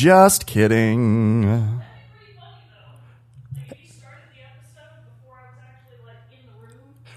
[0.00, 1.82] Just kidding.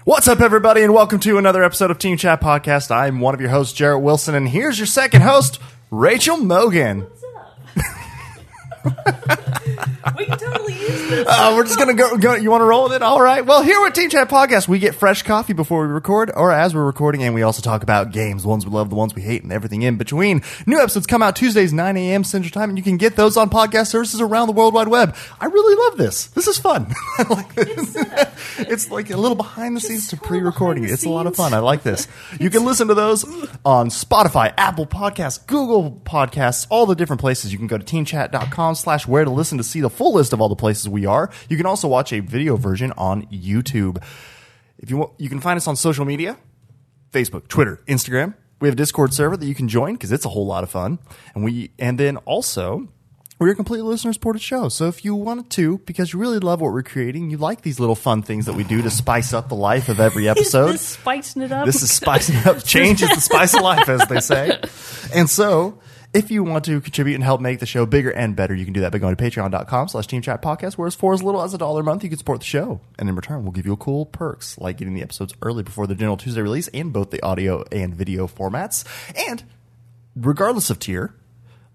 [0.04, 2.90] What's up, everybody, and welcome to another episode of Team Chat Podcast.
[2.90, 7.06] I'm one of your hosts, Jarrett Wilson, and here's your second host, Rachel Mogan.
[10.18, 11.26] we can totally use this.
[11.28, 12.34] Uh, we're just gonna go, go.
[12.34, 13.02] You want to roll with it?
[13.02, 13.44] All right.
[13.44, 16.74] Well, here with Team Chat Podcast, we get fresh coffee before we record, or as
[16.74, 19.22] we're recording, and we also talk about games, the ones we love, the ones we
[19.22, 20.42] hate, and everything in between.
[20.66, 22.24] New episodes come out Tuesdays, 9 a.m.
[22.24, 25.16] Central Time, and you can get those on podcast services around the World Wide Web.
[25.40, 26.26] I really love this.
[26.26, 26.92] This is fun.
[27.18, 27.96] I like this.
[28.56, 30.84] It's like a little behind the scenes to pre-recording.
[30.84, 31.54] It's a lot of fun.
[31.54, 32.06] I like this.
[32.38, 33.24] You can listen to those
[33.64, 37.52] on Spotify, Apple Podcasts, Google Podcasts, all the different places.
[37.52, 40.40] You can go to teamchat.com slash where to listen to see the full list of
[40.40, 41.30] all the places we are.
[41.48, 44.02] You can also watch a video version on YouTube.
[44.78, 46.36] If you want, you can find us on social media,
[47.12, 48.34] Facebook, Twitter, Instagram.
[48.60, 50.70] We have a Discord server that you can join because it's a whole lot of
[50.70, 50.98] fun.
[51.34, 52.88] And we and then also
[53.38, 54.68] we're a completely listener supported show.
[54.68, 57.80] So if you wanted to, because you really love what we're creating, you like these
[57.80, 60.66] little fun things that we do to spice up the life of every episode.
[60.66, 61.66] Is this spicing it up?
[61.66, 62.64] This is spicing it up.
[62.64, 64.60] Change is the spice of life, as they say.
[65.14, 65.78] And so,
[66.14, 68.72] if you want to contribute and help make the show bigger and better, you can
[68.72, 71.52] do that by going to patreon.com slash team chat podcast, where for as little as
[71.52, 72.80] a dollar a month, you can support the show.
[72.98, 75.94] And in return, we'll give you cool perks, like getting the episodes early before the
[75.94, 78.84] general Tuesday release in both the audio and video formats.
[79.28, 79.42] And
[80.14, 81.14] regardless of tier,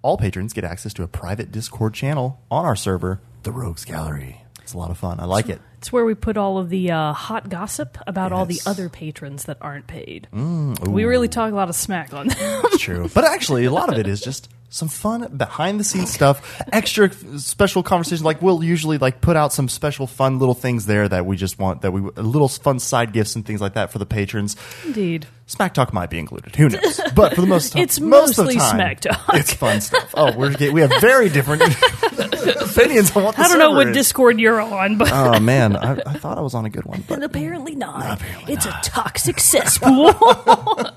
[0.01, 4.41] all patrons get access to a private Discord channel on our server, the Rogues Gallery.
[4.61, 5.19] It's a lot of fun.
[5.19, 5.59] I like it.
[5.79, 8.89] It's where we put all of the uh, hot gossip about all the Mm, other
[8.89, 10.27] patrons that aren't paid.
[10.33, 12.61] we really talk a lot of smack on them.
[12.65, 13.09] It's true.
[13.13, 17.11] But actually, a lot of it is just some fun behind the scenes stuff, extra
[17.39, 18.23] special conversations.
[18.23, 21.57] Like we'll usually like put out some special fun little things there that we just
[21.57, 24.55] want that we little fun side gifts and things like that for the patrons.
[24.85, 25.25] Indeed.
[25.47, 26.55] Smack talk might be included.
[26.55, 27.01] Who knows?
[27.15, 29.19] But for the most time, It's most of the mostly time, smack talk.
[29.33, 30.13] It's fun stuff.
[30.13, 31.63] Oh, we're get- we have very different
[32.61, 33.95] opinions on what the I don't know what is.
[33.97, 37.03] Discord you're on, but Oh man, I, I thought I was on a good one,
[37.07, 38.19] but apparently not.
[38.19, 40.09] apparently it's a toxic cesspool.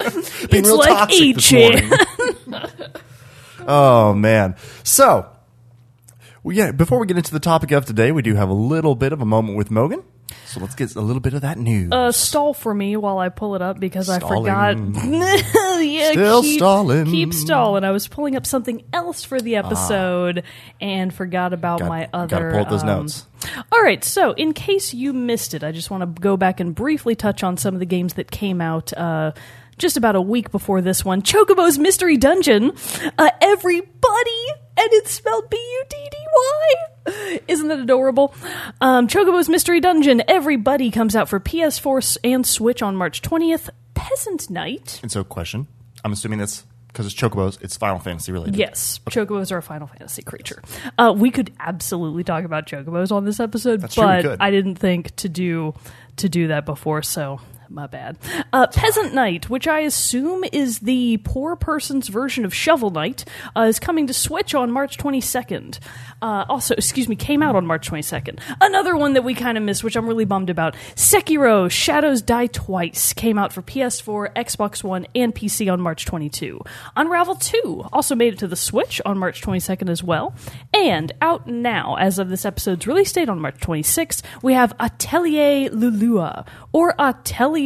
[0.00, 1.88] it's like toxic this 8chan.
[2.50, 2.72] morning.
[3.66, 4.56] Oh man.
[4.84, 5.28] So,
[6.42, 8.94] well, yeah, before we get into the topic of today, we do have a little
[8.94, 10.02] bit of a moment with Mogan.
[10.46, 11.90] So let's get a little bit of that news.
[11.92, 14.76] Uh, stall for me while I pull it up because I forgot.
[14.76, 14.94] Stalling.
[15.90, 17.06] yeah, Still keep, stalling.
[17.06, 17.84] Keep stalling.
[17.84, 20.42] I was pulling up something else for the episode
[20.80, 22.50] and forgot about Got- my gotta other.
[22.50, 23.26] pull up those um, notes.
[23.72, 26.74] All right, so in case you missed it, I just want to go back and
[26.74, 28.92] briefly touch on some of the games that came out.
[28.92, 29.32] Uh,
[29.82, 32.72] just about a week before this one, Chocobo's Mystery Dungeon.
[33.18, 34.46] Uh, everybody,
[34.78, 36.16] and it's spelled B U D D
[37.06, 37.40] Y.
[37.48, 38.34] Isn't that adorable?
[38.80, 40.22] Um, Chocobo's Mystery Dungeon.
[40.28, 43.68] Everybody comes out for PS4 s- and Switch on March 20th.
[43.94, 45.00] Peasant Knight.
[45.02, 45.66] and so, question.
[46.04, 47.60] I'm assuming that's because it's Chocobos.
[47.62, 48.56] It's Final Fantasy related.
[48.56, 50.62] Yes, chocobos are a Final Fantasy creature.
[50.98, 54.36] Uh, we could absolutely talk about chocobos on this episode, That's but could.
[54.40, 55.74] I didn't think to do
[56.16, 57.40] to do that before, so
[57.72, 58.18] my bad.
[58.52, 63.24] Uh, Peasant Knight, which I assume is the poor person's version of Shovel Knight,
[63.56, 65.78] uh, is coming to Switch on March 22nd.
[66.20, 68.38] Uh, also, excuse me, came out on March 22nd.
[68.60, 70.74] Another one that we kind of missed, which I'm really bummed about.
[70.94, 76.60] Sekiro: Shadows Die Twice came out for PS4, Xbox One, and PC on March 22.
[76.96, 80.34] Unravel 2 also made it to the Switch on March 22nd as well.
[80.72, 85.70] And out now, as of this episode's release date on March 26th, we have Atelier
[85.70, 87.61] Lulua or Atelier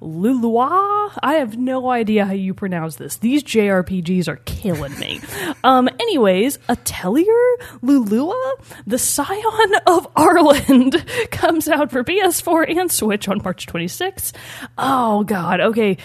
[0.00, 1.18] Lulua.
[1.22, 3.16] I have no idea how you pronounce this.
[3.16, 5.20] These JRPGs are killing me.
[5.64, 8.52] um, anyways, Atelier Lulua,
[8.86, 14.32] the Scion of Arland, comes out for PS4 and Switch on March 26th.
[14.78, 15.96] Oh god, okay.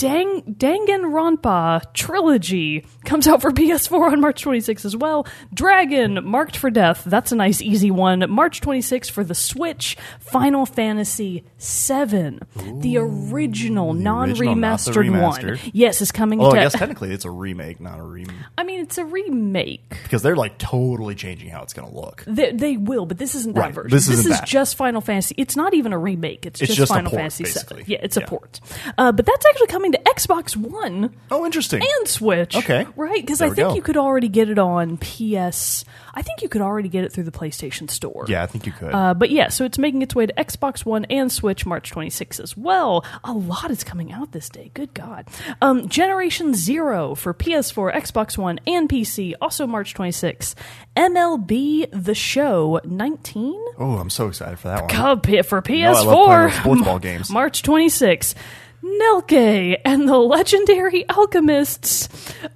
[0.00, 5.26] Dang, Danganronpa trilogy comes out for PS4 on March 26th as well.
[5.52, 8.24] Dragon, Marked for Death, that's a nice easy one.
[8.30, 9.98] March 26th for the Switch.
[10.18, 12.38] Final Fantasy VII,
[12.80, 15.32] the original, non-remastered one.
[15.42, 15.70] remastered.
[15.74, 16.58] Yes, is coming Well, to.
[16.58, 19.86] I guess technically it's a remake, not a remake, I mean, it's a remake.
[20.04, 22.24] because they're like totally changing how it's going to look.
[22.26, 23.90] They, they will, but this isn't that Right, version.
[23.90, 24.48] this isn't is that.
[24.48, 25.34] just Final Fantasy.
[25.36, 26.46] It's not even a remake.
[26.46, 27.82] It's, It's just, just Final port, Fantasy basically.
[27.82, 27.92] VII.
[27.92, 28.60] Yeah, it's a port.
[28.96, 31.82] Uh, but that's actually coming to Xbox One Oh, interesting.
[31.82, 32.56] and Switch.
[32.56, 32.86] Okay.
[32.96, 33.20] Right?
[33.20, 33.74] Because I think go.
[33.74, 35.84] you could already get it on PS.
[36.12, 38.24] I think you could already get it through the PlayStation Store.
[38.28, 38.92] yeah, I think you could.
[38.94, 42.40] Uh, but yeah, so it's making its way to Xbox One and Switch March 26th
[42.40, 43.04] as well.
[43.24, 44.70] A lot is coming out this day.
[44.74, 45.28] Good God.
[45.62, 50.54] Um, Generation Zero for PS4, Xbox One, and PC, also March 26th.
[50.96, 54.90] MLB The Show 19 oh, I'm so excited for that one.
[54.90, 55.80] Cub for PS4.
[55.80, 56.02] know I
[56.44, 57.30] love sports ball games.
[57.30, 58.34] March 26th.
[58.82, 62.08] Nelke and the legendary alchemists,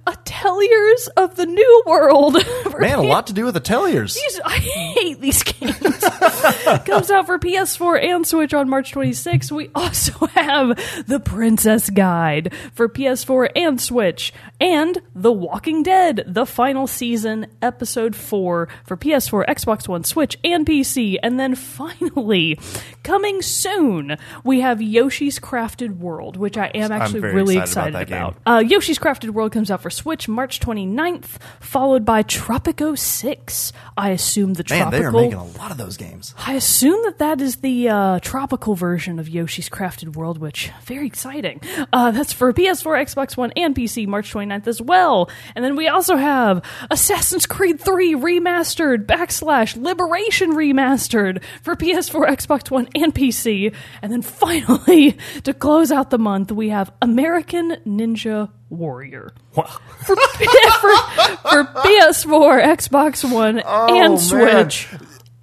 [0.07, 2.37] Ateliers of the New World.
[2.79, 4.15] Man, a lot to do with Ateliers.
[4.15, 5.75] These- I hate these games.
[6.85, 9.51] Comes out for PS4 and Switch on March 26th.
[9.51, 10.75] We also have
[11.07, 18.15] The Princess Guide for PS4 and Switch, and The Walking Dead, the final season, episode
[18.15, 21.17] 4 for PS4, Xbox One, Switch, and PC.
[21.21, 22.57] And then finally,
[23.03, 28.35] coming soon, we have Yoshi's Crafted World, which I am actually really excited excited about
[28.35, 28.55] about.
[28.57, 33.73] Uh, Yoshi's Crafted World comes out for Switch March 29th, followed by Tropico 6.
[33.97, 36.33] I assume the Man, they are making a lot of those games.
[36.37, 41.07] I assume that that is the uh, tropical version of Yoshi's Crafted World, which very
[41.07, 41.61] exciting.
[41.93, 45.29] Uh, that's for PS4, Xbox One, and PC March 29th as well.
[45.55, 52.71] And then we also have Assassin's Creed 3 remastered backslash Liberation remastered for PS4, Xbox
[52.71, 53.73] One, and PC.
[54.01, 59.63] And then finally, to close out the month, we have American Ninja Warrior Wow.
[60.05, 64.17] for, for PS4, Xbox One, Oh, and man.
[64.17, 64.87] Switch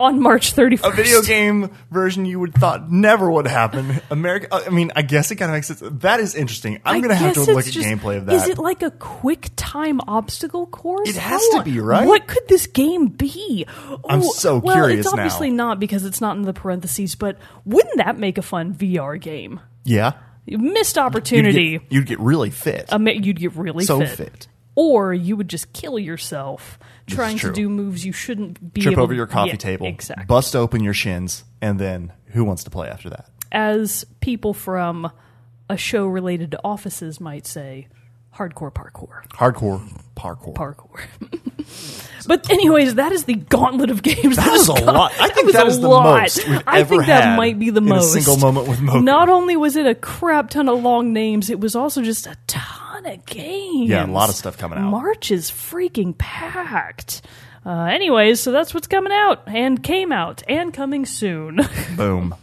[0.00, 0.84] on March 31st.
[0.84, 4.00] A video game version you would thought never would happen.
[4.10, 4.48] America.
[4.50, 5.80] Uh, I mean, I guess it kind of makes sense.
[6.00, 6.80] That is interesting.
[6.84, 8.34] I'm going to have to look at just- gameplay of that.
[8.34, 11.08] Is it like a quick time obstacle course?
[11.08, 12.06] It has to be, right?
[12.06, 13.64] What could this game be?
[14.08, 15.22] I'm Oh, so well, curious It's now.
[15.22, 19.20] obviously not because it's not in the parentheses, but wouldn't that make a fun VR
[19.20, 19.60] game?
[19.84, 20.12] yeah.
[20.46, 21.78] Missed You'd opportunity.
[21.78, 22.88] get, you'd get really fit.
[22.92, 23.86] you'd get really fit.
[23.86, 24.10] So fit.
[24.16, 24.48] fit.
[24.74, 29.12] Or you would just kill yourself trying to do moves you shouldn't be Trip over
[29.12, 30.24] your coffee Yeah, table, Exactly.
[30.24, 33.28] bust open your shins, and then who wants to play after that?
[33.52, 35.12] as people from
[35.68, 37.86] a show related to offices might say,
[38.34, 39.26] hardcore parkour.
[39.34, 39.86] Hardcore
[40.16, 40.54] parkour.
[40.54, 41.00] Parkour.
[42.26, 44.36] but anyways, that is the gauntlet of games.
[44.36, 45.12] That has was a gone- lot.
[45.20, 46.20] I think was that a the lot.
[46.22, 48.12] most we've I ever think that might be the most.
[48.12, 49.00] single moment with Mocha.
[49.00, 52.36] Not only was it a crap ton of long names, it was also just a
[52.46, 53.88] ton of games.
[53.90, 54.90] Yeah, a lot of stuff coming out.
[54.90, 57.22] March is freaking packed.
[57.64, 61.60] Uh, anyways, so that's what's coming out and came out and coming soon.
[61.96, 62.34] Boom.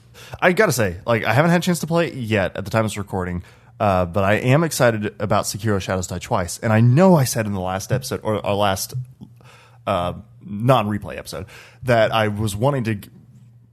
[0.41, 2.71] I gotta say, like, I haven't had a chance to play it yet at the
[2.71, 3.43] time of this recording,
[3.79, 6.59] uh, but I am excited about Sekiro Shadows Die Twice.
[6.59, 8.93] And I know I said in the last episode, or our last
[9.87, 11.45] uh, non replay episode,
[11.83, 12.99] that I was wanting to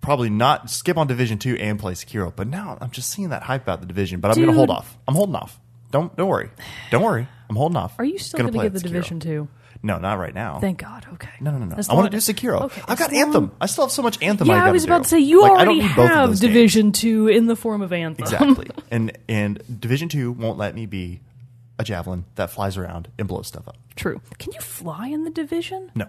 [0.01, 3.43] probably not skip on Division 2 and play Sekiro, but now I'm just seeing that
[3.43, 4.97] hype about the Division, but I'm gonna hold off.
[5.09, 5.59] I'm holding off.
[5.91, 6.51] Don't don't worry.
[6.91, 7.27] Don't worry.
[7.49, 7.99] I'm holding off.
[7.99, 8.93] Are you still Gonna going to play get the Sekiro.
[8.93, 9.49] Division 2?
[9.87, 10.59] No, not right now.
[10.59, 11.07] Thank God.
[11.15, 11.31] Okay.
[11.41, 11.77] no, no, no, no.
[11.89, 12.63] I want to do Sekiro.
[12.63, 13.53] Okay, I've got long- Anthem.
[13.61, 14.49] I still have so much Anthem.
[14.49, 15.03] Yeah, I gotta was about do.
[15.05, 16.53] to say you Like, I don't already need both of have those games.
[16.55, 18.25] Division Two in the form of Anthem.
[18.25, 18.67] Exactly.
[18.91, 21.21] and and Division Two won't let me be
[21.79, 23.77] a javelin that flies around and blows stuff up.
[23.95, 24.21] True.
[24.39, 25.93] Can you fly in the Division?
[25.95, 26.07] No.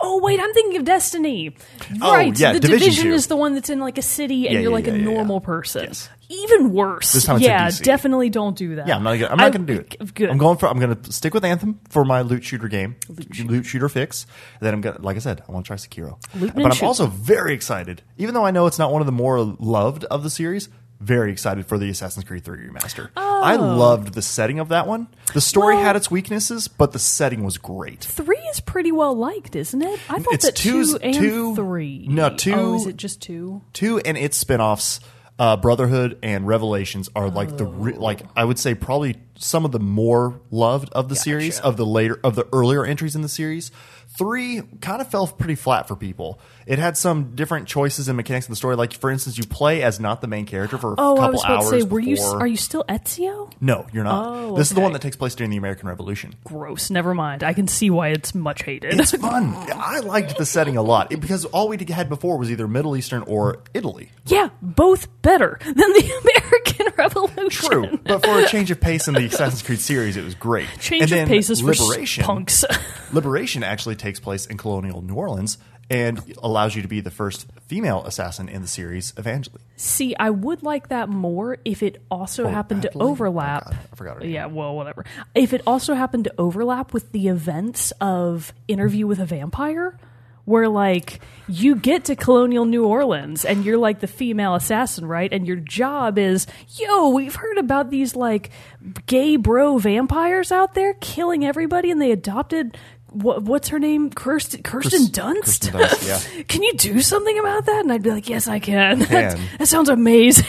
[0.00, 1.54] Oh wait, I'm thinking of Destiny.
[2.00, 2.38] Oh, right.
[2.38, 3.12] yeah, the Division Division 2.
[3.12, 4.96] is the one that's in like a city and Yeah, you're yeah, like yeah, a
[4.96, 5.14] yeah, yeah.
[5.14, 5.84] normal person.
[5.84, 6.08] Yes.
[6.28, 7.12] Even worse.
[7.12, 7.82] This time it's in yeah, DC.
[7.82, 8.86] definitely don't do that.
[8.86, 9.18] Yeah, I'm not.
[9.18, 10.14] Gonna, I'm not I- going to do it.
[10.14, 10.30] Good.
[10.30, 10.66] I'm going for.
[10.66, 12.96] I'm going to stick with Anthem for my loot shooter game,
[13.44, 14.24] loot, shooter fix.
[14.58, 14.96] And then I'm going.
[14.96, 16.18] to Like I said, I want to try Sekiro.
[16.40, 16.86] Loot but I'm shoot.
[16.86, 20.22] also very excited, even though I know it's not one of the more loved of
[20.22, 20.70] the series.
[21.02, 23.08] Very excited for the Assassin's Creed 3 remaster.
[23.16, 25.08] I loved the setting of that one.
[25.34, 25.78] The story Oh.
[25.78, 28.04] Well- had its weaknesses, but the setting was great.
[28.04, 29.98] Three is pretty well liked, isn't it?
[30.08, 32.06] I thought It's that two and two- three.
[32.08, 33.62] no, two- Oh, is it just two?
[33.72, 35.00] two and its spin-offs
[35.38, 39.72] uh, brotherhood and revelations are like the re- like i would say probably some of
[39.72, 43.28] the more loved of the series of the later of the earlier entries in the
[43.30, 43.72] series
[44.16, 48.46] three kind of fell pretty flat for people it had some different choices and mechanics
[48.46, 50.96] in the story like for instance you play as not the main character for a
[50.98, 52.16] Oh, couple I was about hours to say, were you?
[52.16, 53.52] before- Are you still Ezio?
[53.60, 56.34] no you're not Oh, this is the one that takes place during the american revolution
[56.44, 56.90] Gross.
[56.90, 57.42] Never mind.
[57.44, 58.98] I can see why it's much hated.
[59.00, 62.66] it's fun i liked the setting a lot because all we had before was either
[62.68, 67.50] middle eastern or italy yeah, both better than the American Revolution.
[67.50, 70.68] True, but for a change of pace in the Assassin's Creed series, it was great.
[70.78, 72.22] Change and of then paces for Liberation.
[72.24, 72.64] punks.
[73.12, 75.58] Liberation actually takes place in colonial New Orleans
[75.92, 79.62] and allows you to be the first female assassin in the series, Evangeline.
[79.76, 83.64] See, I would like that more if it also Oh, happened to oh, overlap.
[83.66, 84.30] Oh, I forgot her name.
[84.30, 85.04] Yeah, well, whatever.
[85.34, 89.98] If it also happened to overlap with the events of Interview with a Vampire,
[90.44, 95.32] where like you get to colonial New Orleans and you're like the female assassin, right?
[95.32, 98.50] And your job is, yo, we've heard about these like
[99.06, 102.78] gay bro vampires out there killing everybody, and they adopted.
[103.12, 104.10] What, what's her name?
[104.10, 105.70] Kirsten, Kirsten Dunst?
[105.70, 106.42] Kirsten Dunst, yeah.
[106.48, 107.80] can you do something about that?
[107.80, 109.04] And I'd be like, yes, I can.
[109.04, 109.38] can.
[109.58, 110.46] that sounds amazing.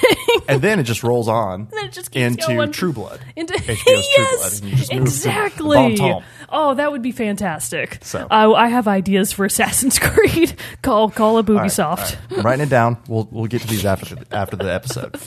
[0.47, 2.71] And then it just rolls on then it just into going.
[2.71, 3.19] True Blood.
[3.35, 6.21] Into HBO's True Blood, yes, and you just move to exactly.
[6.49, 7.99] Oh, that would be fantastic.
[8.03, 8.27] So.
[8.29, 10.55] Uh, I have ideas for Assassin's Creed.
[10.81, 11.97] call call up right, Ubisoft.
[11.97, 12.17] right.
[12.31, 12.97] I'm writing it down.
[13.07, 15.19] We'll we'll get to these after the, after the episode.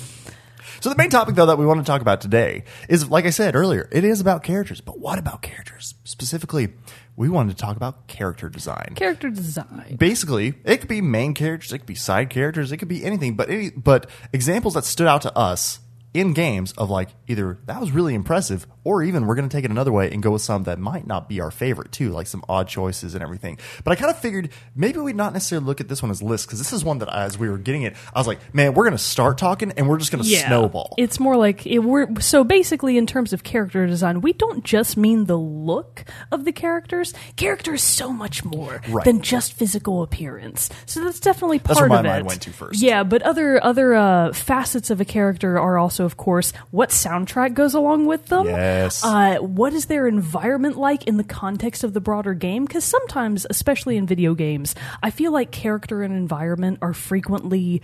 [0.81, 3.31] So the main topic though that we want to talk about today is, like I
[3.31, 4.81] said earlier, it is about characters.
[4.81, 6.69] But what about characters specifically?
[7.17, 8.93] We wanted to talk about character design.
[8.95, 9.97] Character design.
[9.99, 13.37] Basically, it could be main characters, it could be side characters, it could be anything.
[13.37, 15.81] But any, but examples that stood out to us
[16.17, 19.65] in games of like either that was really impressive or even we're going to take
[19.65, 22.27] it another way and go with some that might not be our favorite too like
[22.27, 25.81] some odd choices and everything but i kind of figured maybe we'd not necessarily look
[25.81, 27.95] at this one as list because this is one that as we were getting it
[28.15, 30.95] i was like man we're going to start talking and we're just going to snowball
[30.99, 34.97] It's more like it, we're so basically in terms of character design, we don't just
[34.97, 37.13] mean the look of the characters.
[37.37, 39.05] Character is so much more Right.
[39.05, 40.71] than just physical appearance.
[40.87, 42.09] So that's definitely part where my of it.
[42.09, 42.81] mind went to first.
[42.83, 47.53] Yeah, but other other uh, facets of a character are also, of course, what soundtrack
[47.53, 48.47] goes along with them.
[48.47, 49.05] Yes.
[49.05, 52.65] Uh, what is their environment like in the context of the broader game?
[52.65, 57.83] Because sometimes, especially in video games, I feel like character and environment are frequently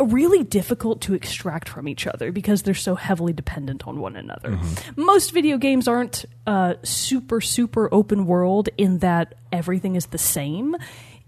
[0.00, 4.50] really difficult to extract from each other because they're so heavily dependent on one another.
[4.50, 5.02] Mm-hmm.
[5.02, 10.76] Most video games aren't uh, super, super open world in that everything is the same.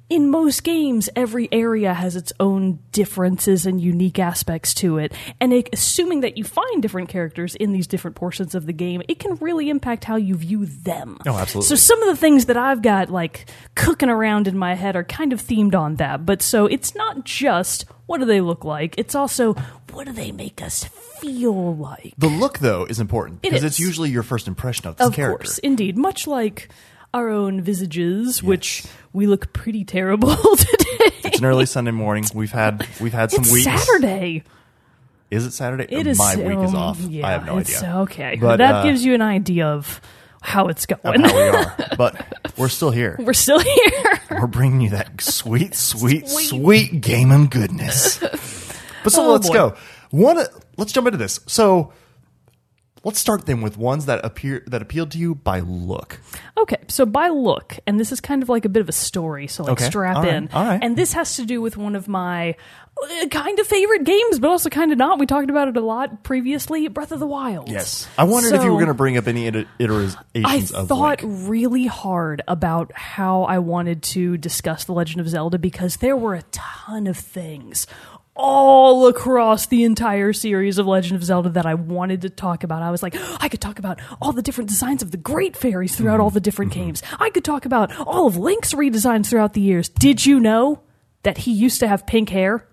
[0.09, 5.13] In most games, every area has its own differences and unique aspects to it.
[5.41, 9.03] And it, assuming that you find different characters in these different portions of the game,
[9.09, 11.19] it can really impact how you view them.
[11.27, 11.69] Oh, absolutely.
[11.69, 15.03] So some of the things that I've got like cooking around in my head are
[15.03, 16.25] kind of themed on that.
[16.25, 19.55] But so it's not just what do they look like, it's also
[19.91, 22.15] what do they make us feel like.
[22.17, 23.65] the look though is important because is.
[23.65, 25.97] it's usually your first impression of this Of character Of course, indeed.
[25.97, 26.69] Much like
[27.15, 31.13] our own visages, which we look pretty terrible today.
[31.25, 34.43] it's an early sunday morning we've had we've had some It's weeks Saturday.
[35.31, 37.97] is it saturday It is my week is off Yeah, i have no it's, idea
[38.01, 40.01] Okay, But, that uh, gives you an idea of
[40.43, 41.21] how it's going.
[41.21, 44.21] how we are but we're still here We're still here.
[44.31, 46.49] We're bringing you that sweet, sweet, Sweet.
[46.49, 48.19] sweet gaming goodness.
[48.19, 49.55] But so Oh, let's boy.
[49.55, 49.77] go.
[50.11, 50.45] One,
[50.77, 51.41] let's jump into this.
[51.47, 51.93] So
[53.07, 56.21] let's start then with ones that appear that appealed to you by look.
[56.59, 59.47] Okay, so by look, and this is kind of like a bit of a story,
[59.47, 60.49] so like Okay, strap all right, in.
[60.53, 60.81] all right.
[60.83, 62.57] And this has to do with one of my
[63.01, 65.21] uh, kind of favorite games, but also kind of not.
[65.21, 66.89] We talked about it a lot previously.
[66.89, 67.69] Breath of the Wild.
[67.71, 70.73] Yes, I wondered if you were going to bring up any iter- iterations of this.
[70.75, 71.49] I thought Link.
[71.49, 76.35] really hard about how I wanted to discuss The Legend of Zelda because there were
[76.35, 77.87] a ton of things
[78.37, 82.83] all across the entire series of Legend of Zelda that I wanted to talk about.
[82.83, 85.97] I was like, I could talk about all the different designs of the great fairies
[85.97, 87.03] throughout all the different games.
[87.19, 89.89] I could talk about all of Link's redesigns throughout the years.
[89.89, 90.81] Did you know
[91.23, 92.67] that he used to have pink hair?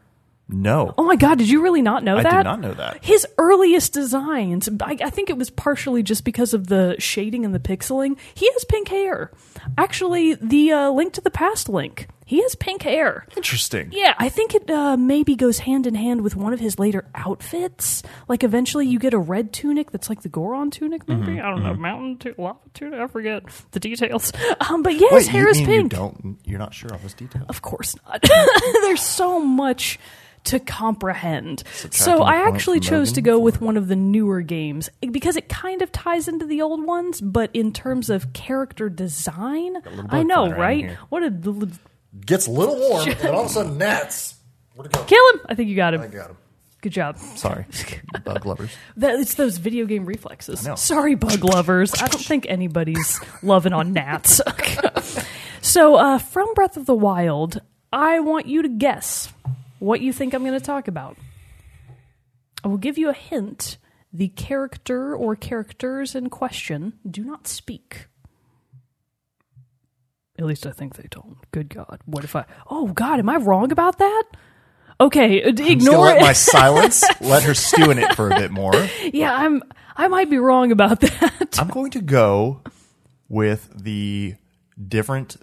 [0.49, 0.93] No.
[0.97, 2.33] Oh my god, did you really not know I that?
[2.33, 3.03] I did not know that.
[3.03, 7.55] His earliest designs, I, I think it was partially just because of the shading and
[7.55, 8.17] the pixeling.
[8.33, 9.31] He has pink hair.
[9.77, 13.25] Actually, the uh, Link to the Past link, he has pink hair.
[13.35, 13.89] Interesting.
[13.91, 17.05] Yeah, I think it uh, maybe goes hand in hand with one of his later
[17.15, 18.03] outfits.
[18.27, 21.49] Like eventually, you get a red tunic that's like the Goron tunic, maybe Mm-hmm, I
[21.49, 22.99] don't know, mountain tunic, lava tunic.
[22.99, 24.31] I forget the details.
[24.69, 25.91] Um, but yeah, Wait, his hair is pink.
[25.91, 26.37] you don't?
[26.45, 27.45] You're not sure on this details.
[27.49, 28.21] Of course not.
[28.81, 29.99] There's so much
[30.45, 31.63] to comprehend.
[31.91, 35.81] So I actually chose to go with one of the newer games because it kind
[35.81, 39.77] of ties into the old ones, but in terms of character design,
[40.09, 40.91] I know, right?
[41.09, 41.29] What a
[42.25, 44.35] Gets a little warm, and all of a sudden, gnats.
[44.75, 45.03] Where'd it go?
[45.03, 45.41] kill him!
[45.47, 46.01] I think you got him.
[46.01, 46.37] I got him.
[46.81, 47.17] Good job.
[47.17, 47.65] Sorry,
[48.25, 48.75] bug lovers.
[48.97, 50.65] That, it's those video game reflexes.
[50.65, 50.75] I know.
[50.75, 51.93] Sorry, bug lovers.
[51.95, 54.41] I don't think anybody's loving on gnats.
[55.61, 59.31] so, uh, from Breath of the Wild, I want you to guess
[59.79, 61.17] what you think I'm going to talk about.
[62.63, 63.77] I will give you a hint.
[64.11, 68.07] The character or characters in question do not speak.
[70.37, 71.37] At least I think they don't.
[71.51, 71.99] Good God.
[72.05, 72.45] What if I.
[72.69, 74.23] Oh, God, am I wrong about that?
[74.99, 76.21] Okay, uh, ignore it.
[76.21, 78.73] my silence let her stew in it for a bit more.
[79.11, 79.61] yeah, I'm.
[79.95, 81.59] I might be wrong about that.
[81.59, 82.61] I'm going to go
[83.29, 84.35] with the
[84.87, 85.37] different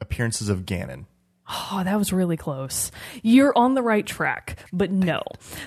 [0.00, 1.06] appearances of Ganon.
[1.46, 2.90] Oh, that was really close.
[3.22, 5.20] You're on the right track, but no.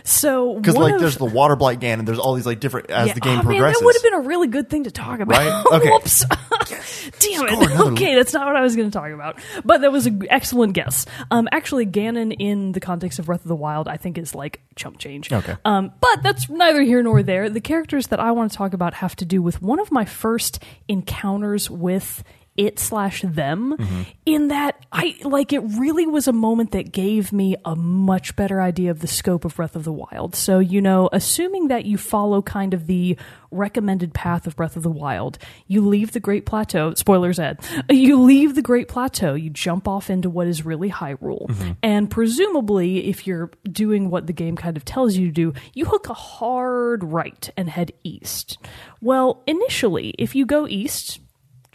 [0.04, 3.10] So Because like of- there's the water blight Ganon, there's all these like different as
[3.10, 3.80] Yeah, the game oh, man, progresses.
[3.80, 5.38] that would have been a really good thing to talk about.
[5.38, 5.64] Right?
[5.78, 5.90] Okay.
[5.90, 6.26] Whoops.
[7.20, 7.80] Damn it.
[7.80, 9.40] Okay, that's not what I was going to talk about.
[9.64, 11.06] But that was an excellent guess.
[11.30, 14.62] Um, actually, Ganon in the context of Breath of the Wild, I think is like
[14.76, 15.32] chump change.
[15.32, 15.56] Okay.
[15.64, 17.50] Um, but that's neither here nor there.
[17.50, 20.06] The characters that I want to talk about have to do with one of my
[20.06, 22.24] first encounters with
[22.58, 24.02] it slash them mm-hmm.
[24.26, 28.60] in that I like it really was a moment that gave me a much better
[28.60, 30.36] idea of the scope of Breath of the Wild.
[30.36, 33.18] So, you know, assuming that you follow kind of the
[33.52, 35.38] recommended path of Breath of the Wild,
[35.68, 37.60] you leave the Great Plateau, spoilers Ed,
[37.90, 41.48] you leave the Great Plateau, you jump off into what is really Hyrule.
[41.48, 41.72] Mm-hmm.
[41.84, 45.86] And presumably, if you're doing what the game kind of tells you to do, you
[45.86, 48.58] hook a hard right and head east.
[49.02, 51.20] Well, initially, if you go east,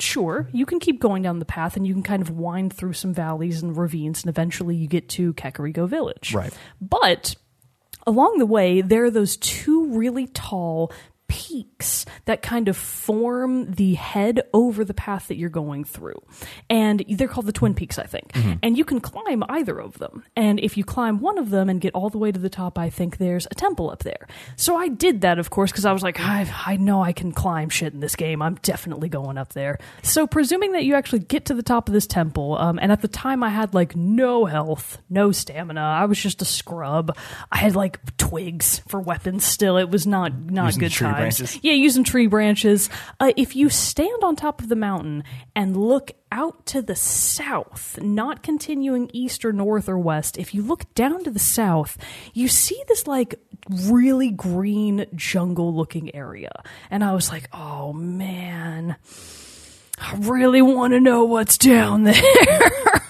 [0.02, 2.92] sure, you can keep going down the path and you can kind of wind through
[2.92, 6.34] some valleys and ravines, and eventually you get to Kakariko Village.
[6.34, 6.52] Right.
[6.80, 7.36] But
[8.06, 10.92] along the way, there are those two really tall
[11.32, 16.20] peaks that kind of form the head over the path that you're going through.
[16.68, 18.32] And they're called the Twin Peaks, I think.
[18.62, 20.24] And you can climb either of them.
[20.36, 22.78] And if you climb one of them and get all the way to the top,
[22.78, 24.26] I think there's a temple up there.
[24.56, 27.32] So I did that, of course, because I was like, I, I know I can
[27.32, 28.42] climb shit in this game.
[28.42, 29.78] I'm definitely going up there.
[30.02, 33.00] So presuming that you actually get to the top of this temple, um, and at
[33.00, 35.80] the time I had like no health, no stamina.
[35.80, 37.16] I was just a scrub.
[37.50, 39.78] I had like twigs for weapons still.
[39.78, 41.21] It was not not Using good times.
[41.22, 41.58] Branches?
[41.62, 42.88] Yeah, using tree branches.
[43.20, 45.24] Uh, if you stand on top of the mountain
[45.56, 50.62] and look out to the south, not continuing east or north or west, if you
[50.62, 51.98] look down to the south,
[52.32, 53.34] you see this like
[53.70, 56.62] really green jungle looking area.
[56.90, 58.96] And I was like, oh man.
[59.98, 63.01] I really want to know what's down there.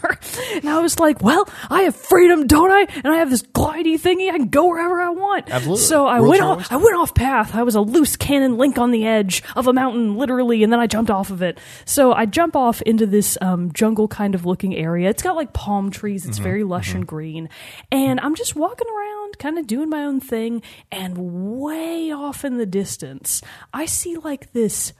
[0.56, 2.86] And I was like, well, I have freedom, don't I?
[3.04, 4.28] And I have this glidey thingy.
[4.28, 5.50] I can go wherever I want.
[5.50, 5.84] Absolutely.
[5.84, 6.70] So I went off.
[6.70, 7.54] I went off path.
[7.54, 10.80] I was a loose cannon link on the edge of a mountain, literally, and then
[10.80, 11.58] I jumped off of it.
[11.84, 15.08] So I jump off into this um, jungle kind of looking area.
[15.10, 16.22] It's got like palm trees.
[16.22, 16.30] Mm-hmm.
[16.30, 17.48] It's very lush and green,
[17.90, 20.62] and I'm just walking around, kind of doing my own thing.
[20.90, 23.42] And way off in the distance,
[23.72, 24.92] I see like this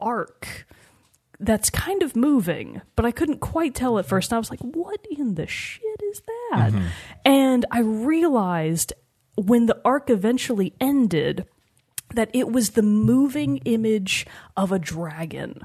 [0.00, 0.66] arc
[1.40, 4.30] that's kind of moving, but I couldn't quite tell at first.
[4.30, 6.72] And I was like, what in the shit is that?
[6.72, 6.86] Mm-hmm.
[7.24, 8.92] And I realized
[9.36, 11.46] when the arc eventually ended
[12.14, 15.64] that it was the moving image of a dragon.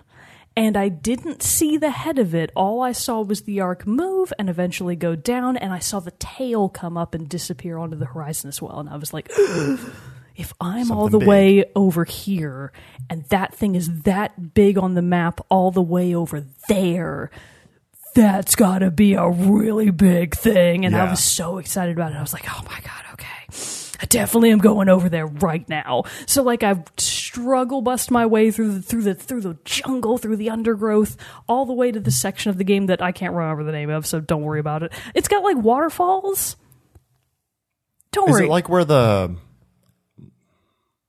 [0.55, 2.51] And I didn't see the head of it.
[2.55, 6.11] All I saw was the arc move and eventually go down, and I saw the
[6.11, 8.79] tail come up and disappear onto the horizon as well.
[8.79, 9.31] And I was like,
[10.39, 11.27] if I'm all the big.
[11.27, 12.71] way over here
[13.09, 17.29] and that thing is that big on the map all the way over there,
[18.15, 20.85] that's got to be a really big thing.
[20.85, 22.15] And I was so excited about it.
[22.15, 23.25] I was like, oh my God, okay.
[24.01, 26.03] I definitely am going over there right now.
[26.25, 30.37] So like I struggle bust my way through the through the through the jungle, through
[30.37, 31.17] the undergrowth,
[31.49, 33.89] all the way to the section of the game that I can't remember the name
[33.89, 34.93] of, so don't worry about it.
[35.13, 36.55] It's got like waterfalls.
[38.13, 38.45] Don't Is worry.
[38.45, 39.35] it like where the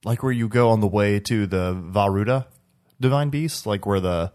[0.03, 2.47] like where you go on the way to the Vah Ruta
[2.99, 4.31] divine beast, like where the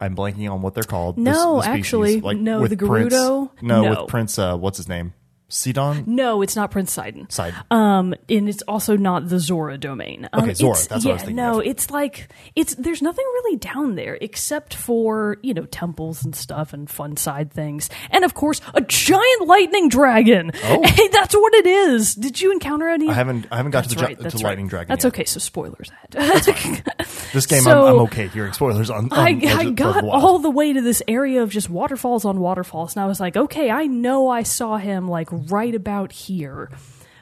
[0.00, 1.16] I'm blanking on what they're called.
[1.16, 3.88] No, the species, actually, like no, with the Prince- No, No.
[3.90, 4.38] with Prince.
[4.38, 5.14] Uh, what's his name?
[5.48, 6.04] Sidon.
[6.06, 7.30] no, it's not Prince Sidon.
[7.30, 7.54] Side.
[7.70, 10.28] Um, and it's also not the Zora domain.
[10.32, 11.66] Um, Okay, Zora, that's what I yeah, was thinking No, of.
[11.66, 16.72] it's like it's there's nothing really down there except for you know temples and stuff
[16.72, 20.50] and fun side things, and of course a giant lightning dragon.
[20.64, 20.82] Oh.
[20.96, 22.14] Hey, that's what it is.
[22.14, 23.08] Did you encounter any?
[23.08, 23.46] I haven't.
[23.50, 24.18] I haven't got That's to the right.
[24.18, 24.42] to right.
[24.42, 24.88] lightning dragon.
[24.88, 25.12] That's yet.
[25.14, 25.24] okay.
[25.26, 26.82] So spoilers ahead.
[27.32, 29.12] This game, So- I'm, I'm okay hearing spoilers on.
[29.12, 32.24] on I, Legend I got the all the way to this area of just waterfalls
[32.24, 36.12] on waterfalls, and I was like, okay, I know I saw him like right about
[36.12, 36.70] here.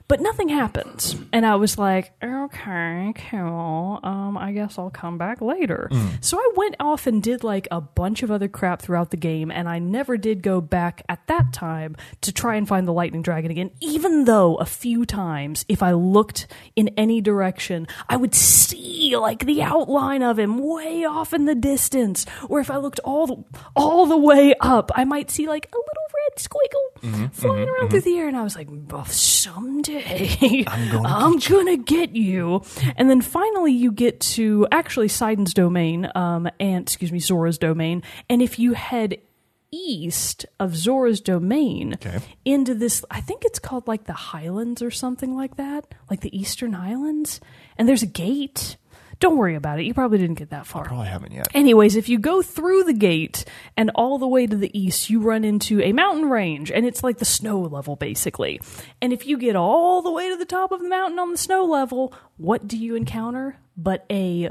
[0.06, 1.16] But nothing happens.
[1.32, 4.00] And I was like, okay, cool.
[4.02, 5.88] Um, I guess I'll come back later.
[5.90, 6.22] Mm.
[6.22, 9.50] So I went off and did like a bunch of other crap throughout the game,
[9.50, 13.22] and I never did go back at that time to try and find the lightning
[13.22, 18.34] dragon again, even though a few times, if I looked in any direction, I would
[18.34, 22.26] see like the outline of him way off in the distance.
[22.48, 25.76] Or if I looked all the all the way up, I might see like a
[25.76, 27.88] little red squiggle mm-hmm, flying mm-hmm, around mm-hmm.
[27.88, 29.04] through the air, and I was like, "Oh,
[30.02, 32.62] someday I'm gonna, get you.
[32.96, 38.02] And then finally, you get to actually Sidon's domain, um, and excuse me, Zora's domain,
[38.28, 39.18] and if you head
[39.70, 42.20] east of Zora's domain Okay.
[42.44, 46.36] into this, I think it's called like the Highlands or something like that, like the
[46.36, 47.40] Eastern Highlands,
[47.76, 48.76] and there's a gate.
[49.20, 49.84] Don't worry about it.
[49.84, 50.84] You probably didn't get that far.
[50.84, 51.48] Probably haven't yet.
[51.54, 53.44] Anyways, if you go through the gate
[53.76, 57.02] and all the way to the east, you run into a mountain range, and it's
[57.02, 58.60] like the snow level, basically.
[59.00, 61.38] And if you get all the way to the top of the mountain on the
[61.38, 63.56] snow level, what do you encounter?
[63.76, 64.50] But a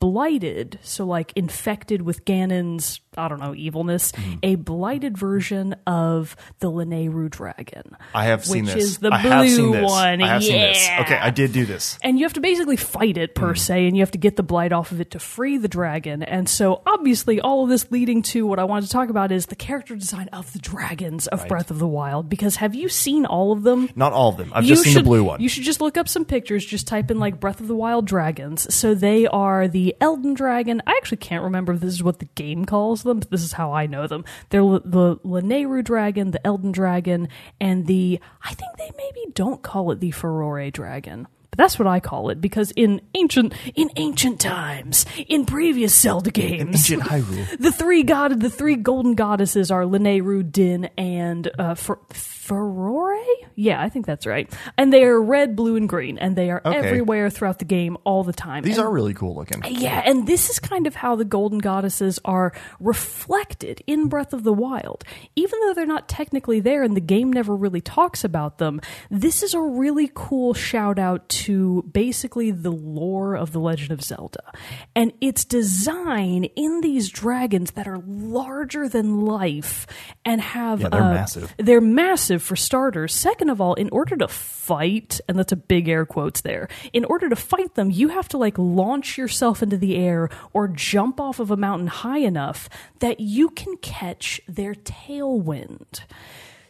[0.00, 4.34] blighted, so like infected with Ganon's, I don't know, evilness, Mm-hmm.
[4.42, 7.96] a blighted version of the Lineru dragon.
[8.14, 8.84] I have seen which this.
[8.84, 9.90] is the I have seen blue this.
[9.90, 10.22] one.
[10.22, 10.86] I have seen this.
[10.88, 11.02] Yeah.
[11.02, 11.98] Okay, I did do this.
[12.02, 13.40] And you have to basically fight it Mm.
[13.40, 15.68] per se, and you have to get the blight off of it to free the
[15.68, 16.22] dragon.
[16.22, 19.46] And so, obviously, all of this leading to what I wanted to talk about is
[19.46, 22.28] the character design of the dragons of Breath of the Wild.
[22.28, 23.90] Because have you seen all of them?
[23.94, 24.50] Not all of them.
[24.54, 25.40] I've You just seen should- the blue one.
[25.40, 26.64] You should just look up some pictures.
[26.64, 28.72] Just type in like Breath of the Wild dragons.
[28.74, 30.82] So they are the Eldin Dragon.
[30.86, 33.52] I actually can't remember if this is what the game calls them, but this is
[33.52, 34.24] how I know them.
[34.50, 37.28] They're l- the Lineru Dragon, the Eldin Dragon,
[37.60, 41.26] and the I think they maybe don't call it the Farore Dragon.
[41.60, 46.90] That's what I call it because in ancient in ancient times, in previous Zelda games,
[46.90, 47.58] Ancient Hyrule.
[47.58, 53.22] the three god the three golden goddesses are Lineru, Din, and uh, Fer- Farore.
[53.56, 54.50] Yeah, I think that's right.
[54.78, 56.78] And they are red, blue, and green, and they are Okay.
[56.78, 58.62] everywhere throughout the game all the time.
[58.62, 59.62] These And- are really cool looking.
[59.68, 64.42] yeah, and this is kind of how the golden goddesses are reflected in Breath of
[64.44, 65.04] the Wild.
[65.36, 69.42] Even though they're not technically there and the game never really talks about them, this
[69.42, 71.49] is a really cool shout out to
[71.92, 74.52] basically the lore of The Legend of Zelda.
[74.94, 79.86] And its design in these dragons that are larger than life
[80.24, 81.54] and have Yeah, they're uh, massive.
[81.58, 83.14] they're massive for starters.
[83.14, 87.04] Second of all, in order to fight, and that's a big air quotes there, in
[87.04, 91.20] order to fight them, you have to like launch yourself into the air or jump
[91.20, 92.68] off of a mountain high enough
[93.00, 96.00] that you can catch their tailwind.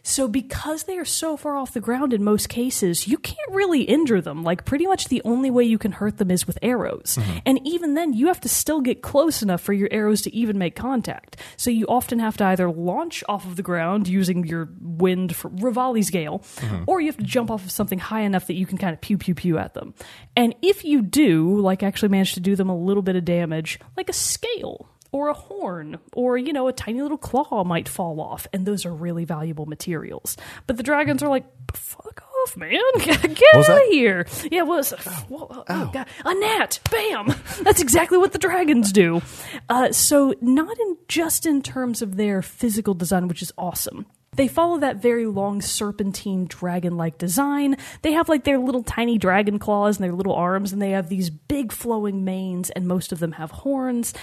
[0.03, 3.83] So, because they are so far off the ground in most cases, you can't really
[3.83, 4.43] injure them.
[4.43, 7.17] Like, pretty much the only way you can hurt them is with arrows.
[7.19, 7.37] Mm-hmm.
[7.45, 10.57] And even then, you have to still get close enough for your arrows to even
[10.57, 11.37] make contact.
[11.57, 15.49] So, you often have to either launch off of the ground using your wind for
[15.49, 16.83] Revali's Gale, mm-hmm.
[16.87, 19.01] or you have to jump off of something high enough that you can kind of
[19.01, 19.93] pew pew pew at them.
[20.35, 23.79] And if you do, like, actually manage to do them a little bit of damage,
[23.95, 28.21] like a scale or a horn or you know a tiny little claw might fall
[28.21, 30.37] off and those are really valuable materials.
[30.67, 32.79] But the dragons are like fuck off man.
[32.99, 33.83] Get, out that?
[33.83, 34.25] of here.
[34.49, 36.07] Yeah what was oh, oh, God.
[36.25, 37.33] a gnat bam.
[37.61, 39.21] That's exactly what the dragons do.
[39.69, 44.05] Uh, so not in just in terms of their physical design which is awesome.
[44.33, 47.75] They follow that very long serpentine dragon like design.
[48.01, 51.09] They have like their little tiny dragon claws and their little arms, and they have
[51.09, 54.13] these big flowing manes, and most of them have horns.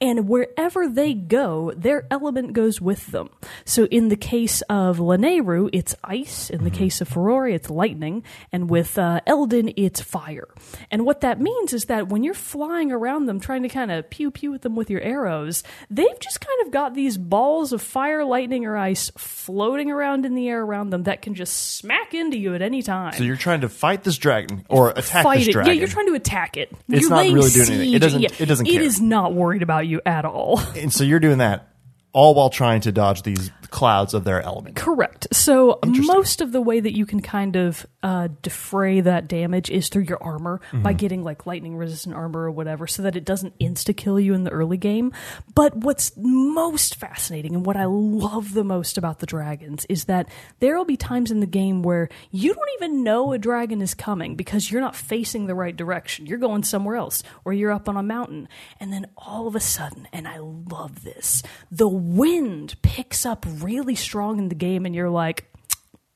[0.00, 3.30] And wherever they go, their element goes with them.
[3.64, 6.50] So in the case of Laneru, it's ice.
[6.50, 8.22] In the case of Farore, it's lightning.
[8.52, 10.48] And with uh, Eldin, it's fire.
[10.90, 14.10] And what that means is that when you're flying around them, trying to kind of
[14.10, 17.80] pew pew at them with your arrows, they've just kind of got these balls of
[17.80, 22.12] fire, lightning, or ice floating around in the air around them that can just smack
[22.12, 23.12] into you at any time.
[23.14, 25.52] So you're trying to fight this dragon or attack Fight this it.
[25.52, 25.72] dragon.
[25.72, 26.70] Yeah, you're trying to attack it.
[26.88, 27.80] It's you're not really doing anything.
[27.80, 28.00] It siege.
[28.02, 28.82] doesn't- Yeah, it doesn't care.
[28.82, 30.60] is not worried about you at all.
[30.76, 31.68] and so you're doing that
[32.12, 34.74] all while trying to dodge these clouds of their element.
[34.74, 35.26] Correct.
[35.32, 39.90] So most of the way that you can kind of uh, defray that damage is
[39.90, 40.96] through your armor by Mm-hmm.
[40.96, 44.44] getting like lightning resistant armor or whatever, so that it doesn't insta kill you in
[44.44, 45.12] the early game.
[45.54, 50.28] But what's most fascinating and what I love the most about the dragons is that
[50.60, 53.92] there will be times in the game where you don't even know a dragon is
[53.92, 56.24] coming because you're not facing the right direction.
[56.24, 58.48] You're going somewhere else, or you're up on a mountain,
[58.80, 63.96] and then all of a sudden, and I love this, the wind picks up really
[63.96, 65.50] strong in the game, and you're like,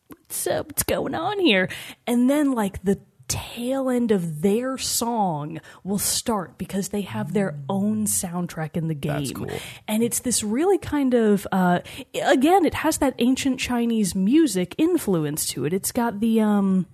[0.08, 0.68] what's up?
[0.68, 1.68] What's going on here?
[2.06, 7.56] And then, like, the tail end of their song will start because they have their
[7.68, 9.30] own soundtrack in the game.
[9.30, 9.50] Cool.
[9.86, 11.78] And it's this really kind of, uh,
[12.24, 15.72] again, it has that ancient Chinese music influence to it.
[15.72, 16.86] It's got the, um,